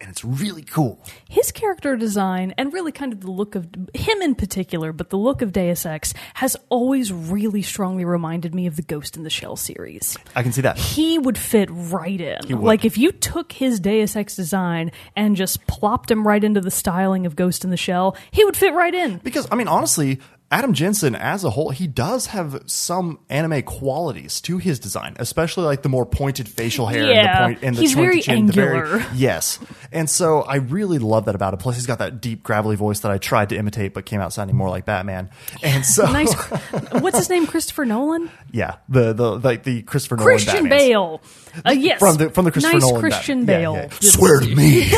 [0.04, 1.02] and it's really cool.
[1.30, 5.18] his character design and really kind of the look of him in particular, but the
[5.18, 9.30] look of Deus Ex has always really strongly reminded me of the Ghost in the
[9.30, 10.18] Shell series.
[10.36, 10.78] I can see that.
[10.78, 12.62] He would fit right in.
[12.62, 16.72] Like if you took his Deus Ex design and just plopped him right into the
[16.72, 19.20] styling of Ghost in the Shell, he would fit right in.
[19.20, 20.20] Because I mean, honestly,
[20.54, 25.64] Adam Jensen as a whole, he does have some anime qualities to his design, especially
[25.64, 28.46] like the more pointed facial hair Yeah, and the point and the he's very chin,
[28.46, 29.04] the angular.
[29.16, 29.58] yes,
[29.92, 31.58] and so I really love that about him.
[31.58, 34.32] Plus, he's got that deep gravelly voice that I tried to imitate, but came out
[34.32, 35.32] sounding more like Batman.
[35.64, 36.32] And so, Nice.
[36.92, 37.48] What's his name?
[37.48, 38.30] Christopher Nolan?
[38.52, 41.20] yeah, the the like the Christopher Nolan Christian Bale.
[41.66, 41.98] Uh, yes.
[41.98, 43.74] from the from the Christopher nice Nolan Christian Batman.
[43.74, 43.90] Yeah, Bale.
[44.02, 44.10] yeah.
[44.12, 44.92] Swear to me,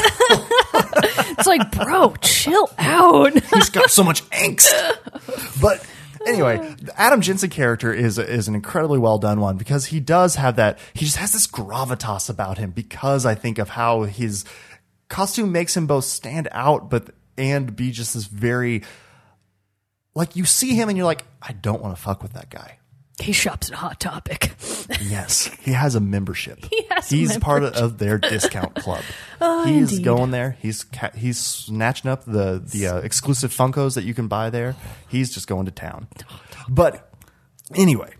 [1.45, 3.33] It's like, bro, chill out.
[3.53, 4.71] he's got so much angst.
[5.61, 5.85] But
[6.25, 10.35] anyway, the Adam Jensen character is is an incredibly well done one because he does
[10.35, 10.79] have that.
[10.95, 14.43] He just has this gravitas about him because I think of how his
[15.07, 18.81] costume makes him both stand out, but and be just this very
[20.15, 22.79] like you see him and you're like, I don't want to fuck with that guy.
[23.19, 24.51] He shops at Hot Topic.
[25.01, 26.63] Yes, he has a membership.
[26.65, 29.03] He has a He's part of, their discount club.
[29.41, 30.05] Oh, he's indeed.
[30.05, 30.57] going there.
[30.61, 34.75] He's ca- he's snatching up the the uh, exclusive Funkos that you can buy there.
[35.07, 36.07] He's just going to town.
[36.69, 37.11] But
[37.75, 38.13] anyway,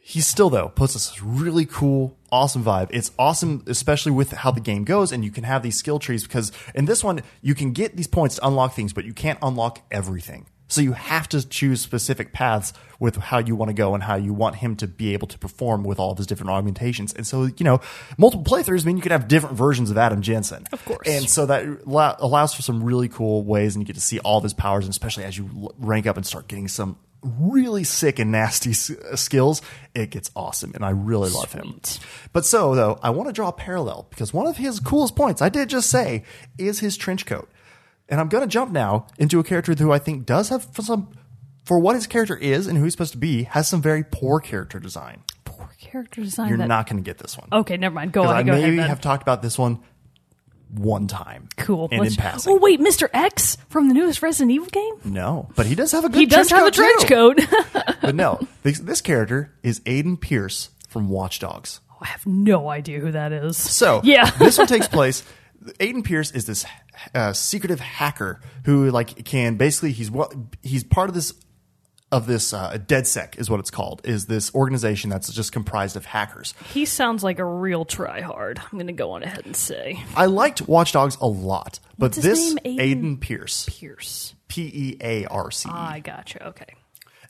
[0.00, 2.88] he still though puts us this really cool, awesome vibe.
[2.90, 6.22] It's awesome, especially with how the game goes, and you can have these skill trees
[6.24, 9.38] because in this one you can get these points to unlock things, but you can't
[9.42, 10.46] unlock everything.
[10.70, 14.14] So you have to choose specific paths with how you want to go and how
[14.14, 17.12] you want him to be able to perform with all of his different augmentations.
[17.12, 17.80] And so, you know,
[18.16, 20.66] multiple playthroughs mean you could have different versions of Adam Jensen.
[20.72, 21.08] Of course.
[21.08, 24.38] And so that allows for some really cool ways and you get to see all
[24.38, 28.18] of his powers, and especially as you rank up and start getting some really sick
[28.18, 29.62] and nasty uh, skills,
[29.94, 30.72] it gets awesome.
[30.74, 31.80] And I really love him.
[32.32, 35.42] But so, though, I want to draw a parallel because one of his coolest points,
[35.42, 36.24] I did just say,
[36.58, 37.48] is his trench coat.
[38.10, 40.82] And I'm going to jump now into a character who I think does have for
[40.82, 41.10] some,
[41.64, 44.40] for what his character is and who he's supposed to be, has some very poor
[44.40, 45.22] character design.
[45.44, 46.48] Poor character design.
[46.48, 47.48] You're that- not going to get this one.
[47.52, 48.12] Okay, never mind.
[48.12, 48.34] Go on.
[48.36, 48.64] I go ahead.
[48.64, 48.88] maybe then.
[48.88, 49.78] have talked about this one
[50.72, 51.48] one time.
[51.56, 51.88] cool.
[51.90, 52.52] And Let's- in passing.
[52.52, 53.08] Oh wait, Mr.
[53.12, 54.94] X from the newest Resident Evil game.
[55.04, 57.06] No, but he does have a good He does trench have a trench too.
[57.08, 57.96] coat.
[58.02, 61.80] But no, this, this character is Aiden Pearce from Watch Dogs.
[61.92, 63.56] Oh, I have no idea who that is.
[63.58, 65.22] So yeah, this one takes place.
[65.78, 66.64] Aiden Pearce is this
[67.14, 71.34] uh, secretive hacker who like can basically he's what he's part of this
[72.12, 76.04] of this uh, DedSec is what it's called is this organization that's just comprised of
[76.06, 76.54] hackers.
[76.72, 78.58] he sounds like a real tryhard.
[78.58, 82.12] I'm going to go on ahead and say I liked Watch Dogs a lot, but
[82.12, 82.78] this name?
[82.78, 83.02] Aiden?
[83.02, 83.20] Aiden?
[83.20, 84.34] Pearce Pearce.
[84.48, 85.68] P E A R C.
[85.70, 86.48] I gotcha.
[86.48, 86.74] Okay.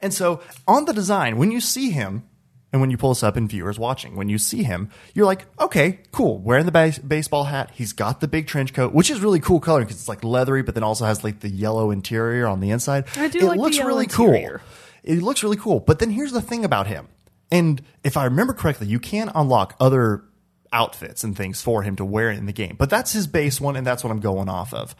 [0.01, 2.24] And so on the design, when you see him,
[2.73, 5.47] and when you pull this up and viewers watching, when you see him, you're like,
[5.61, 6.39] okay, cool.
[6.39, 9.61] Wearing the base- baseball hat, he's got the big trench coat, which is really cool
[9.61, 12.71] color because it's like leathery, but then also has like the yellow interior on the
[12.71, 13.05] inside.
[13.16, 14.59] I do it like the looks yellow really interior.
[14.59, 14.66] cool.
[15.03, 15.81] It looks really cool.
[15.81, 17.09] But then here's the thing about him,
[17.51, 20.25] and if I remember correctly, you can unlock other
[20.73, 23.77] outfits and things for him to wear in the game, but that's his base one,
[23.77, 24.95] and that's what I'm going off of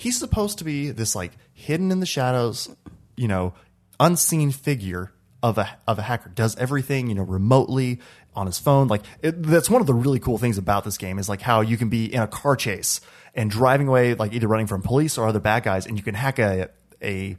[0.00, 2.74] he's supposed to be this like hidden in the shadows,
[3.16, 3.52] you know,
[4.00, 5.12] unseen figure
[5.42, 6.30] of a of a hacker.
[6.30, 8.00] Does everything you know remotely
[8.34, 8.88] on his phone.
[8.88, 11.60] Like it, that's one of the really cool things about this game is like how
[11.60, 13.00] you can be in a car chase
[13.34, 16.14] and driving away, like either running from police or other bad guys, and you can
[16.14, 16.68] hack a
[17.02, 17.36] a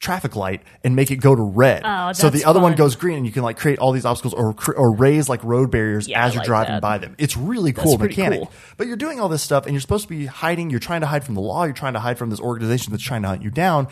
[0.00, 1.82] traffic light and make it go to red.
[1.84, 4.34] Oh, so the other one goes green, and you can like create all these obstacles
[4.34, 6.82] or or raise like road barriers Yeah, as you're like driving that.
[6.82, 7.14] by them.
[7.18, 8.40] It's really cool mechanic.
[8.40, 8.52] cool.
[8.76, 10.70] But you're doing all this stuff, and you're supposed to be hiding.
[10.70, 11.64] You're trying to hide from the law.
[11.64, 13.88] You're trying to hide from this organization that's trying to hunt you down.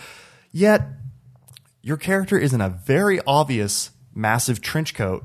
[0.50, 0.82] Yet
[1.82, 5.24] your character is in a very obvious massive trench coat.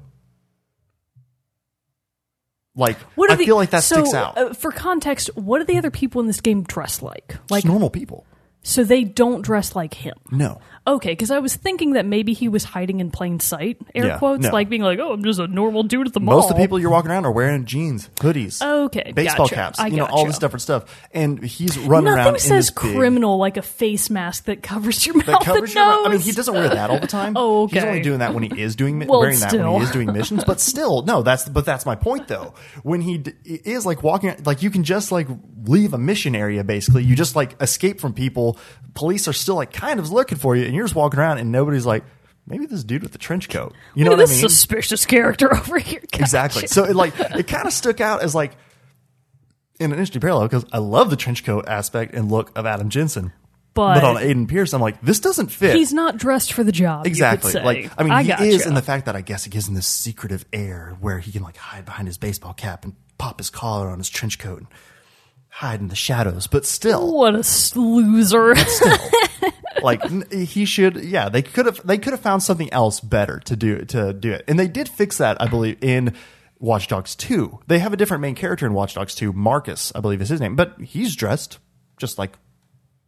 [2.75, 4.37] Like What I the, feel like that so, sticks out.
[4.37, 7.35] Uh, for context, what are the other people in this game dress like?
[7.49, 8.25] Like Just normal people.
[8.61, 10.15] So they don't dress like him.
[10.31, 10.59] No.
[10.87, 14.17] Okay, because I was thinking that maybe he was hiding in plain sight, air Yeah,
[14.19, 14.51] quotes, no.
[14.51, 16.61] like being like, "Oh, I'm just a normal dude at the mall." Most of the
[16.63, 19.55] people you're walking around are wearing jeans, hoodies, Okay, baseball gotcha.
[19.55, 20.27] caps, I you know, all gotcha.
[20.29, 21.07] this different stuff.
[21.13, 24.63] And he's running around Nothing in says this big- criminal like a face mask that
[24.63, 26.07] covers your mouth that covers and your mouth.
[26.07, 27.33] I mean, he doesn't wear that all the time.
[27.35, 27.87] Oh, He's okay.
[27.89, 29.77] only doing that when he is doing Well, wearing that when still.
[29.79, 30.43] he is doing missions.
[30.45, 32.53] But still, no, that's but that's my point though.
[32.83, 35.27] When he d- is like walking, like you can just like
[35.67, 37.03] leave a mission area basically.
[37.03, 38.57] You just like escape from people.
[38.93, 41.51] Police are still like kind of looking for you, and you're just walking around, and
[41.51, 42.03] nobody's like.
[42.49, 43.73] Maybe this dude with the trench coat.
[43.93, 44.49] You know Look what at I this mean?
[44.49, 45.99] suspicious character over here.
[45.99, 46.21] Gotcha.
[46.23, 46.67] Exactly.
[46.67, 48.53] So it like it kind of stuck out as like
[49.81, 52.89] in an interesting parallel because I love the trench coat aspect and look of Adam
[52.89, 53.33] Jensen,
[53.73, 55.75] but, but on Aiden Pearce, I'm like, this doesn't fit.
[55.75, 57.05] he's not dressed for the job.
[57.05, 58.43] exactly like I mean he gotcha.
[58.43, 61.33] is in the fact that I guess it gives him this secretive air where he
[61.33, 64.59] can like hide behind his baseball cap and pop his collar on his trench coat
[64.59, 64.67] and
[65.57, 67.15] hide in the shadows, but still.
[67.15, 68.53] What a loser!
[69.81, 73.55] like he should yeah they could have they could have found something else better to
[73.55, 76.15] do to do it and they did fix that i believe in
[76.57, 79.99] watch dogs 2 they have a different main character in watch dogs 2 marcus i
[79.99, 81.59] believe is his name but he's dressed
[81.95, 82.39] just like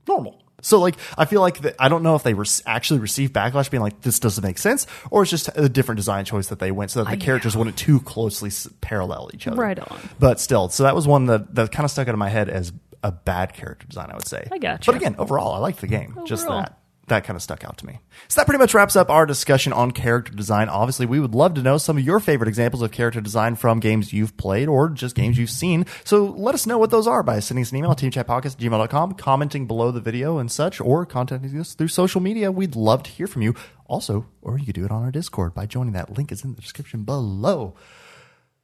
[0.08, 3.34] normal so like i feel like that, i don't know if they re- actually received
[3.34, 6.60] backlash being like this doesn't make sense or it's just a different design choice that
[6.60, 9.58] they went so that the characters wouldn't too closely s- parallel each other.
[9.62, 10.00] Right on.
[10.20, 12.50] but still so that was one that that kind of stuck out of my head
[12.50, 12.72] as
[13.04, 14.46] a bad character design i would say.
[14.52, 14.92] I got gotcha.
[14.92, 16.18] but again overall i liked the game.
[16.26, 16.79] Just that
[17.10, 18.00] that kind of stuck out to me.
[18.28, 20.70] So that pretty much wraps up our discussion on character design.
[20.70, 23.80] Obviously, we would love to know some of your favorite examples of character design from
[23.80, 25.86] games you've played or just games you've seen.
[26.04, 28.58] So let us know what those are by sending us an email at teamchatpodcast at
[28.58, 32.52] gmail.com, commenting below the video and such, or contacting us through social media.
[32.52, 33.56] We'd love to hear from you.
[33.88, 36.54] Also, or you could do it on our Discord by joining that link is in
[36.54, 37.76] the description below.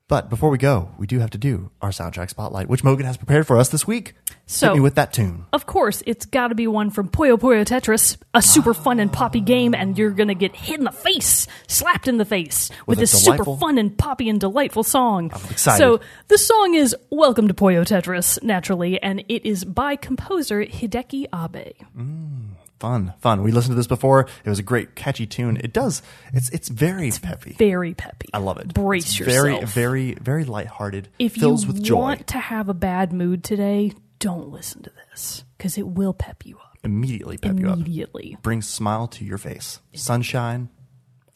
[0.07, 3.17] But before we go, we do have to do our soundtrack spotlight, which Mogan has
[3.17, 4.13] prepared for us this week.
[4.47, 5.45] So- with that tune.
[5.53, 9.11] Of course, it's got to be one from Puyo Puyo Tetris, a super fun and
[9.11, 12.99] poppy game, and you're gonna get hit in the face, slapped in the face with,
[12.99, 15.31] With this super fun and poppy and delightful song.
[15.33, 15.77] I'm excited.
[15.79, 21.25] So the song is "Welcome to Puyo Tetris," naturally, and it is by composer Hideki
[21.33, 21.73] Abe.
[21.97, 23.41] Mm, fun, fun.
[23.41, 24.27] We listened to this before.
[24.43, 25.57] It was a great, catchy tune.
[25.63, 26.01] It does.
[26.33, 27.53] It's it's very peppy.
[27.57, 28.27] Very peppy.
[28.33, 28.73] I love it.
[28.75, 29.63] Brace It's yourself.
[29.73, 31.09] Very, very, very lighthearted.
[31.17, 31.95] if fills you with joy.
[31.97, 33.93] want to have a bad mood today,
[34.25, 37.75] don't listen to this because it will pep you up Immediately pep you up.
[37.75, 39.79] immediately, Brings smile to your face.
[39.93, 40.69] Sunshine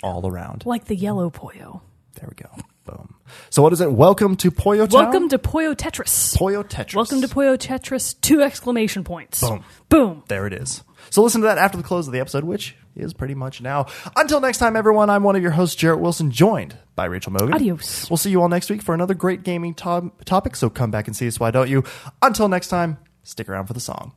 [0.01, 0.65] all around.
[0.65, 1.81] like the yellow Puyo.
[2.15, 2.49] There we go.
[2.85, 3.13] Boom.
[3.51, 3.91] So what is it?
[3.91, 5.03] Welcome to Poyo Town.
[5.03, 6.35] Welcome to Puyo Tetris.
[6.35, 6.95] Poyo Tetris.
[6.95, 8.19] Welcome to Puyo Tetris.
[8.21, 9.41] Two exclamation points.
[9.41, 9.63] Boom.
[9.89, 10.23] Boom.
[10.27, 10.83] There it is.
[11.11, 13.85] So listen to that after the close of the episode, which is pretty much now.
[14.15, 17.53] Until next time, everyone, I'm one of your hosts, Jarrett Wilson, joined by Rachel Mogan.
[17.53, 18.09] Adios.
[18.09, 21.07] We'll see you all next week for another great gaming to- topic, so come back
[21.07, 21.83] and see us, why don't you?
[22.21, 24.13] Until next time, stick around for the song.